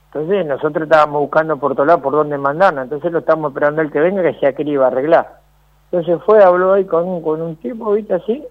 Entonces 0.08 0.46
nosotros 0.46 0.84
estábamos 0.84 1.22
buscando 1.22 1.58
por 1.58 1.76
todos 1.76 1.88
lados 1.88 2.02
por 2.02 2.14
dónde 2.14 2.38
mandarnos, 2.38 2.84
entonces 2.84 3.12
lo 3.12 3.20
estábamos 3.20 3.52
esperando 3.52 3.82
el 3.82 3.92
que 3.92 4.00
venga 4.00 4.24
que 4.24 4.62
él 4.62 4.70
iba 4.70 4.86
a 4.86 4.88
arreglar. 4.88 5.42
Entonces 5.92 6.24
fue, 6.26 6.44
habló 6.44 6.74
ahí 6.74 6.86
con 6.86 7.08
un, 7.08 7.22
con 7.22 7.42
un 7.42 7.56
tipo, 7.58 7.92
¿viste? 7.92 8.14
Así, 8.14 8.46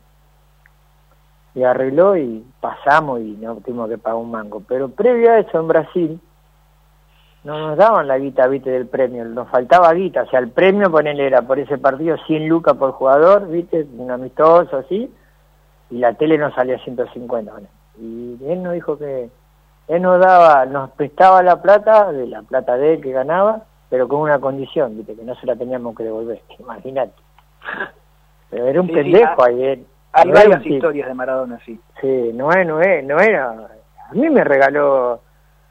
y 1.56 1.64
arregló 1.64 2.16
y 2.16 2.44
pasamos 2.60 3.20
y 3.20 3.32
no 3.40 3.56
tuvimos 3.56 3.88
que 3.88 3.96
pagar 3.96 4.18
un 4.18 4.30
mango. 4.30 4.62
Pero 4.68 4.90
previo 4.90 5.32
a 5.32 5.38
eso 5.38 5.58
en 5.58 5.68
Brasil 5.68 6.20
no 7.44 7.58
nos 7.58 7.78
daban 7.78 8.08
la 8.08 8.18
guita, 8.18 8.46
viste, 8.48 8.70
del 8.70 8.88
premio, 8.88 9.24
nos 9.24 9.48
faltaba 9.48 9.92
guita, 9.94 10.24
o 10.24 10.26
sea, 10.26 10.40
el 10.40 10.50
premio 10.50 10.90
ponele 10.90 11.26
era 11.26 11.42
por 11.42 11.58
ese 11.58 11.78
partido 11.78 12.16
100 12.26 12.48
lucas 12.48 12.76
por 12.76 12.92
jugador, 12.92 13.48
viste, 13.48 13.86
un 13.96 14.10
amistoso 14.10 14.78
así, 14.78 15.10
y 15.90 15.98
la 15.98 16.12
tele 16.14 16.36
nos 16.38 16.54
salía 16.54 16.78
150. 16.78 17.52
Y 18.00 18.36
él 18.46 18.62
nos 18.62 18.74
dijo 18.74 18.98
que 18.98 19.30
él 19.88 20.02
nos 20.02 20.20
daba, 20.20 20.66
nos 20.66 20.90
prestaba 20.90 21.42
la 21.42 21.62
plata, 21.62 22.12
de 22.12 22.26
la 22.26 22.42
plata 22.42 22.76
de 22.76 22.94
él 22.94 23.00
que 23.00 23.12
ganaba, 23.12 23.62
pero 23.88 24.08
con 24.08 24.20
una 24.20 24.40
condición, 24.40 24.96
viste, 24.96 25.14
que 25.14 25.24
no 25.24 25.34
se 25.36 25.46
la 25.46 25.56
teníamos 25.56 25.96
que 25.96 26.04
devolver, 26.04 26.40
imagínate. 26.58 27.12
Pero 28.50 28.66
era 28.66 28.80
un 28.80 28.88
pendejo 28.88 29.42
ah, 29.42 29.46
ahí, 29.46 29.86
hay 30.12 30.30
varias 30.30 30.64
historias 30.64 31.08
de 31.08 31.14
Maradona, 31.14 31.58
sí. 31.64 31.78
Sí, 32.00 32.30
no 32.34 32.50
es, 32.50 32.66
no 32.66 32.80
es, 32.80 33.04
no 33.04 33.18
era. 33.18 33.50
A 33.50 34.12
mí 34.12 34.30
me 34.30 34.44
regaló 34.44 35.20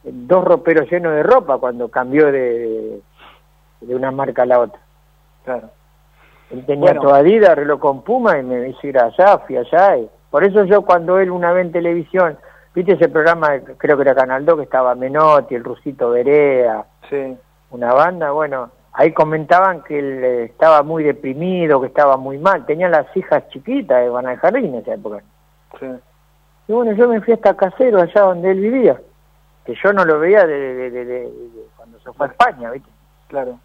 dos 0.04 0.44
roperos 0.44 0.90
llenos 0.92 1.14
de 1.14 1.24
ropa 1.24 1.58
cuando 1.58 1.90
cambió 1.90 2.32
de, 2.32 3.02
de 3.82 3.96
una 3.96 4.12
marca 4.12 4.44
a 4.44 4.46
la 4.46 4.60
otra. 4.60 4.80
Claro. 5.44 5.70
Él 6.52 6.64
tenía 6.66 6.94
toda 6.94 7.22
vida, 7.22 7.52
arregló 7.52 7.80
con 7.80 8.04
Puma 8.04 8.38
y 8.38 8.44
me 8.44 8.70
hice 8.70 8.88
ir 8.88 9.00
allá, 9.00 9.40
fui 9.40 9.58
allá. 9.58 9.98
Y 9.98 10.10
por 10.30 10.44
eso 10.44 10.64
yo 10.66 10.84
cuando 10.84 11.20
él 11.20 11.32
una 11.32 11.52
vez 11.52 11.66
en 11.66 11.72
televisión, 11.72 12.38
viste 12.76 12.94
ese 12.94 13.10
programa, 13.10 13.52
creo 13.78 13.96
que 13.96 14.04
era 14.04 14.14
Canal 14.14 14.46
2, 14.46 14.58
que 14.58 14.64
estaba 14.64 14.94
Menotti, 14.96 15.56
el 15.56 15.64
Rusito 15.64 16.12
Berea, 16.12 16.86
sí. 17.10 17.38
una 17.72 17.94
banda, 17.94 18.32
bueno, 18.32 18.70
ahí 18.92 19.14
comentaban 19.14 19.82
que 19.84 19.98
él 19.98 20.24
eh, 20.24 20.44
estaba 20.46 20.84
muy 20.84 21.04
deprimido, 21.04 21.80
que 21.82 21.88
estaba 21.88 22.18
muy 22.18 22.38
mal. 22.38 22.66
Tenía 22.66 22.90
las 22.90 23.08
hijas 23.16 23.48
chiquitas 23.50 24.02
de 24.02 24.10
Van 24.10 24.36
Jardín 24.36 24.66
en 24.66 24.76
esa 24.76 24.94
época. 24.94 25.24
Sí. 25.80 25.88
Y 26.68 26.74
bueno, 26.74 26.92
yo 26.94 27.08
me 27.08 27.22
fui 27.22 27.34
hasta 27.34 27.56
Casero, 27.56 28.02
allá 28.02 28.22
donde 28.22 28.52
él 28.52 28.60
vivía, 28.60 29.00
que 29.66 29.76
yo 29.82 29.94
no 29.94 30.04
lo 30.04 30.20
veía 30.20 30.46
de, 30.46 31.30
cuando 31.78 32.00
se 32.00 32.12
fue 32.12 32.28
a 32.28 32.30
España, 32.30 32.72
¿viste? 32.72 32.90
Claro. 33.28 33.60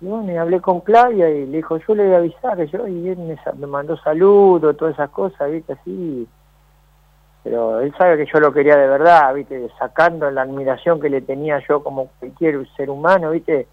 Y 0.00 0.06
bueno, 0.06 0.30
y 0.30 0.36
hablé 0.36 0.60
con 0.60 0.80
Claudia 0.80 1.30
y 1.30 1.46
le 1.46 1.58
dijo, 1.58 1.78
yo 1.78 1.94
le 1.94 2.04
voy 2.04 2.14
a 2.14 2.18
avisar, 2.18 2.56
que 2.56 2.66
yo, 2.66 2.86
y 2.86 3.08
él 3.08 3.18
me, 3.18 3.38
me 3.56 3.66
mandó 3.66 3.96
saludos, 3.98 4.76
todas 4.76 4.94
esas 4.94 5.10
cosas, 5.10 5.50
¿viste? 5.50 5.72
Así. 5.72 6.28
Pero 7.44 7.80
él 7.80 7.94
sabe 7.98 8.16
que 8.16 8.32
yo 8.32 8.40
lo 8.40 8.52
quería 8.52 8.76
de 8.76 8.88
verdad, 8.88 9.34
¿viste? 9.34 9.68
Sacando 9.78 10.30
la 10.30 10.42
admiración 10.42 10.98
que 10.98 11.10
le 11.10 11.20
tenía 11.20 11.62
yo 11.68 11.84
como 11.84 12.08
cualquier 12.18 12.66
ser 12.74 12.88
humano, 12.88 13.30
¿viste? 13.30 13.68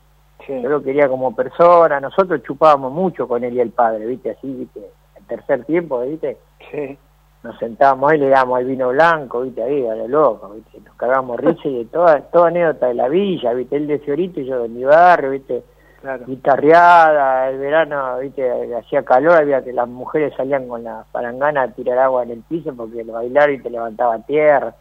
Yo 0.48 0.70
lo 0.70 0.84
quería 0.84 1.08
como 1.08 1.34
persona, 1.34 2.00
nosotros 2.02 2.44
chupábamos 2.44 2.92
mucho 2.92 3.28
con 3.28 3.44
él 3.44 3.54
y 3.54 3.62
el 3.62 3.72
padre, 3.72 4.06
¿viste? 4.06 4.32
Así, 4.32 4.54
¿viste? 4.54 4.82
El 5.16 5.26
tercer 5.26 5.64
tiempo, 5.64 6.02
¿viste? 6.02 6.38
Sí. 6.70 6.98
Nos 7.44 7.58
sentábamos 7.60 8.12
ahí, 8.12 8.20
le 8.20 8.30
dábamos 8.30 8.60
el 8.60 8.66
vino 8.66 8.90
blanco, 8.90 9.42
¿viste? 9.42 9.64
Ahí, 9.64 9.88
a 9.88 9.96
lo 9.96 10.08
loco, 10.08 10.50
¿viste? 10.50 10.82
Nos 10.82 10.96
cagamos 10.96 11.40
risa 11.40 11.62
y 11.64 11.78
de 11.78 11.86
toda, 11.86 12.20
toda 12.24 12.50
anécdota 12.50 12.88
de 12.88 12.96
la 12.96 13.08
villa, 13.08 13.54
¿viste? 13.54 13.78
Él 13.78 13.88
de 13.88 14.00
Fiorito 14.00 14.42
y 14.42 14.46
yo 14.46 14.64
de 14.64 14.68
mi 14.68 14.84
barrio, 14.84 15.32
¿viste? 15.32 15.64
Claro. 16.02 16.26
Guitarreada, 16.26 17.50
el 17.50 17.60
verano, 17.60 18.18
¿viste? 18.18 18.76
Hacía 18.76 19.04
calor, 19.04 19.38
había 19.38 19.64
que 19.64 19.72
las 19.72 19.88
mujeres 19.88 20.34
salían 20.36 20.68
con 20.68 20.84
la 20.84 21.06
palangana 21.12 21.62
a 21.62 21.68
tirar 21.68 22.00
agua 22.00 22.24
en 22.24 22.32
el 22.32 22.42
piso 22.42 22.74
porque 22.76 23.02
el 23.02 23.12
bailar 23.12 23.52
y 23.52 23.62
te 23.62 23.70
levantaba 23.70 24.18
tierra. 24.20 24.74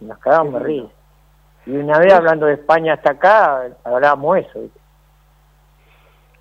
Y 0.00 0.04
nos 0.04 0.18
cagábamos 0.18 0.62
risa. 0.62 0.88
Y 1.66 1.72
una 1.72 1.98
vez 1.98 2.12
hablando 2.12 2.46
de 2.46 2.54
España 2.54 2.94
hasta 2.94 3.10
acá, 3.10 3.62
hablábamos 3.82 4.38
eso, 4.38 4.60
¿viste? 4.60 4.80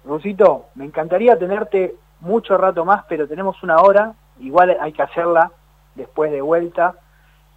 Rusito, 0.06 0.68
me 0.76 0.86
encantaría 0.86 1.38
tenerte 1.38 1.96
mucho 2.22 2.58
rato 2.58 2.86
más, 2.86 3.04
pero 3.10 3.28
tenemos 3.28 3.62
una 3.64 3.78
hora, 3.82 4.14
igual 4.40 4.78
hay 4.80 4.94
que 4.94 5.02
hacerla 5.02 5.52
después 5.96 6.32
de 6.32 6.42
vuelta, 6.42 6.96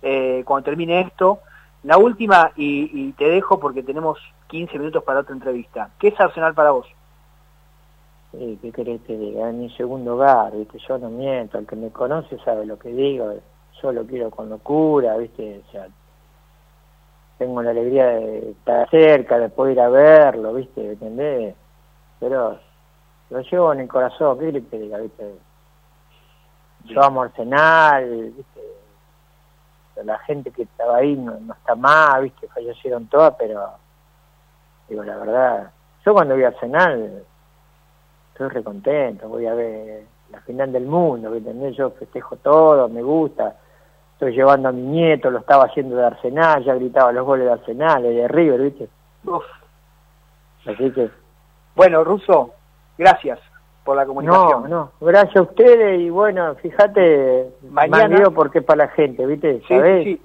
eh, 0.02 0.42
cuando 0.46 0.64
termine 0.64 1.02
esto. 1.02 1.40
La 1.82 1.96
última, 1.96 2.52
y, 2.56 3.12
te 3.12 3.24
dejo 3.24 3.58
porque 3.58 3.82
tenemos 3.82 4.18
15 4.48 4.78
minutos 4.78 5.02
para 5.02 5.20
otra 5.20 5.34
entrevista. 5.34 5.90
¿Qué 5.98 6.08
es 6.08 6.20
Arsenal 6.20 6.54
para 6.54 6.72
vos? 6.72 6.86
Sí, 8.32 8.58
¿Qué 8.60 8.70
querés 8.70 9.00
que 9.02 9.16
diga? 9.16 9.48
Es 9.48 9.54
mi 9.54 9.70
segundo 9.70 10.14
hogar, 10.14 10.52
¿viste? 10.52 10.78
Yo 10.86 10.98
no 10.98 11.08
miento, 11.08 11.58
el 11.58 11.66
que 11.66 11.76
me 11.76 11.90
conoce 11.90 12.38
sabe 12.44 12.66
lo 12.66 12.78
que 12.78 12.90
digo, 12.90 13.32
yo 13.82 13.92
lo 13.92 14.06
quiero 14.06 14.30
con 14.30 14.50
locura, 14.50 15.16
¿viste? 15.16 15.62
O 15.66 15.70
sea, 15.72 15.88
tengo 17.38 17.62
la 17.62 17.70
alegría 17.70 18.06
de 18.06 18.50
estar 18.50 18.88
cerca, 18.90 19.38
de 19.38 19.48
poder 19.48 19.72
ir 19.72 19.80
a 19.80 19.88
verlo, 19.88 20.52
¿viste? 20.52 20.92
¿Entendés? 20.92 21.54
Pero 22.20 22.58
lo 23.30 23.40
llevo 23.40 23.72
en 23.72 23.80
el 23.80 23.88
corazón, 23.88 24.38
¿qué 24.38 24.52
le 24.52 24.60
diga, 24.60 24.98
viste? 24.98 25.34
Yo 26.84 27.02
amo 27.02 27.22
Arsenal, 27.22 28.32
viste, 28.36 28.60
la 30.04 30.18
gente 30.18 30.50
que 30.50 30.62
estaba 30.62 30.96
ahí 30.96 31.16
no, 31.16 31.38
está 31.52 31.74
más, 31.74 32.22
viste, 32.22 32.48
fallecieron 32.48 33.06
todas, 33.06 33.34
pero 33.38 33.70
digo 34.88 35.02
la 35.04 35.16
verdad, 35.16 35.70
yo 36.04 36.12
cuando 36.12 36.34
voy 36.34 36.44
a 36.44 36.48
Arsenal 36.48 37.22
estoy 38.32 38.48
recontento, 38.48 39.28
voy 39.28 39.46
a 39.46 39.54
ver 39.54 40.04
la 40.30 40.40
final 40.42 40.72
del 40.72 40.86
mundo, 40.86 41.34
¿entendés? 41.34 41.76
Yo 41.76 41.90
festejo 41.90 42.36
todo, 42.36 42.88
me 42.88 43.02
gusta, 43.02 43.56
estoy 44.12 44.32
llevando 44.32 44.68
a 44.68 44.72
mi 44.72 44.82
nieto, 44.82 45.30
lo 45.30 45.40
estaba 45.40 45.64
haciendo 45.64 45.96
de 45.96 46.06
Arsenal, 46.06 46.64
ya 46.64 46.74
gritaba 46.74 47.12
los 47.12 47.26
goles 47.26 47.46
de 47.46 47.52
Arsenal, 47.52 48.02
de 48.02 48.28
River, 48.28 48.60
¿viste? 48.60 48.88
Uf. 49.24 49.44
Así 50.66 50.90
que... 50.92 51.10
Bueno, 51.74 52.04
Russo, 52.04 52.52
Gracias 53.00 53.40
por 53.84 53.96
la 53.96 54.06
comunicación. 54.06 54.64
No, 54.64 54.68
no, 54.68 54.92
gracias 55.00 55.36
a 55.36 55.42
ustedes 55.42 56.00
y 56.00 56.10
bueno, 56.10 56.54
fíjate, 56.56 57.48
mañana 57.70 58.30
porque 58.30 58.58
es 58.58 58.64
para 58.64 58.84
la 58.84 58.88
gente, 58.88 59.24
¿viste? 59.26 59.62
Sí, 59.66 59.74
sí, 60.04 60.22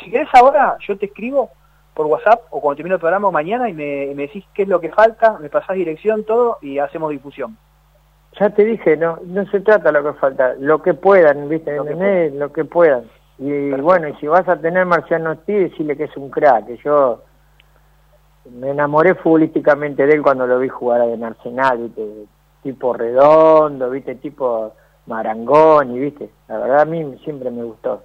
Si 0.00 0.10
querés 0.10 0.28
ahora, 0.34 0.76
yo 0.86 0.96
te 0.98 1.06
escribo 1.06 1.50
por 1.94 2.06
WhatsApp 2.06 2.42
o 2.50 2.60
cuando 2.60 2.76
termine 2.76 2.94
el 2.94 3.00
programa 3.00 3.30
mañana 3.30 3.68
y 3.68 3.72
me, 3.72 4.14
decís 4.14 4.44
qué 4.54 4.62
es 4.62 4.68
lo 4.68 4.80
que 4.80 4.90
falta, 4.90 5.38
me 5.38 5.48
pasás 5.48 5.76
dirección, 5.76 6.24
todo 6.24 6.58
y 6.60 6.78
hacemos 6.78 7.10
difusión. 7.10 7.56
Ya 8.38 8.50
te 8.50 8.64
dije, 8.64 8.98
no 8.98 9.18
no 9.24 9.46
se 9.46 9.60
trata 9.60 9.90
lo 9.92 10.02
que 10.02 10.18
falta, 10.18 10.54
lo 10.58 10.82
que 10.82 10.92
puedan, 10.92 11.48
¿viste? 11.48 11.74
Lo, 11.74 11.84
que, 11.86 12.32
lo 12.34 12.52
que 12.52 12.64
puedan. 12.66 13.04
Y 13.38 13.70
bueno, 13.70 14.08
y 14.08 14.14
si 14.16 14.26
vas 14.26 14.46
a 14.48 14.56
tener 14.56 14.84
Marciano 14.84 15.30
Ortiz, 15.30 15.70
decirle 15.70 15.96
que 15.96 16.04
es 16.04 16.16
un 16.16 16.28
crack, 16.30 16.66
que 16.66 16.76
yo 16.78 17.22
me 18.50 18.70
enamoré 18.70 19.14
futbolísticamente 19.14 20.06
de 20.06 20.14
él 20.14 20.22
cuando 20.22 20.46
lo 20.46 20.58
vi 20.58 20.68
jugar 20.68 21.00
en 21.02 21.24
Arsenal, 21.24 21.78
¿viste? 21.78 22.26
Tipo 22.66 22.92
redondo, 22.92 23.88
viste, 23.90 24.16
tipo 24.16 24.72
marangón, 25.06 25.92
y 25.94 26.00
viste, 26.00 26.28
la 26.48 26.58
verdad 26.58 26.80
a 26.80 26.84
mí 26.84 27.16
siempre 27.22 27.48
me 27.52 27.62
gustó. 27.62 28.02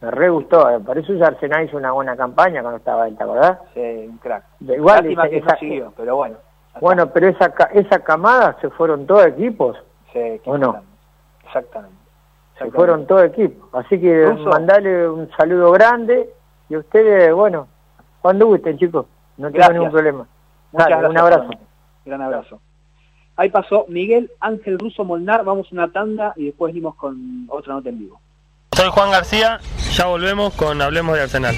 Me 0.00 0.10
re 0.10 0.30
gustó, 0.30 0.66
por 0.86 0.96
eso 0.96 1.12
Arsenal 1.22 1.66
hizo 1.66 1.76
una 1.76 1.92
buena 1.92 2.16
campaña 2.16 2.62
cuando 2.62 2.78
estaba 2.78 3.06
él, 3.06 3.18
¿te 3.18 3.22
acordás? 3.22 3.58
Sí, 3.74 4.06
un 4.08 4.16
crack. 4.16 4.44
igual 4.60 5.04
Lástima 5.04 5.28
que 5.28 5.44
siguió, 5.60 5.92
pero 5.94 6.16
bueno. 6.16 6.36
Bueno, 6.80 7.08
pero 7.08 7.28
esa 7.28 7.52
esa 7.74 7.98
camada 7.98 8.56
se 8.62 8.70
fueron 8.70 9.06
todos 9.06 9.26
equipos. 9.26 9.76
Sí, 10.14 10.40
¿o 10.46 10.56
no? 10.56 10.80
Exactamente. 11.44 11.96
Se 12.58 12.70
fueron 12.70 13.06
todos 13.06 13.24
equipos. 13.24 13.68
Así 13.74 14.00
que 14.00 14.34
mandale 14.46 15.10
un 15.10 15.30
saludo 15.36 15.72
grande 15.72 16.32
y 16.70 16.76
ustedes, 16.76 17.34
bueno, 17.34 17.68
cuando 18.22 18.46
gusten, 18.46 18.78
chicos. 18.78 19.04
No 19.36 19.50
tengo 19.50 19.72
ningún 19.72 19.90
problema. 19.90 20.26
un 20.72 21.18
abrazo. 21.18 21.50
Gran 22.06 22.22
abrazo. 22.22 22.60
Ahí 23.40 23.48
pasó 23.48 23.86
Miguel 23.88 24.30
Ángel 24.38 24.78
Russo 24.78 25.02
Molnar. 25.02 25.44
Vamos 25.44 25.72
una 25.72 25.90
tanda 25.90 26.34
y 26.36 26.44
después 26.44 26.74
venimos 26.74 26.94
con 26.96 27.46
otra 27.48 27.72
nota 27.72 27.88
en 27.88 27.98
vivo. 27.98 28.20
Soy 28.76 28.90
Juan 28.90 29.10
García. 29.10 29.58
Ya 29.94 30.04
volvemos 30.04 30.52
con 30.52 30.82
Hablemos 30.82 31.16
de 31.16 31.22
Arsenal. 31.22 31.54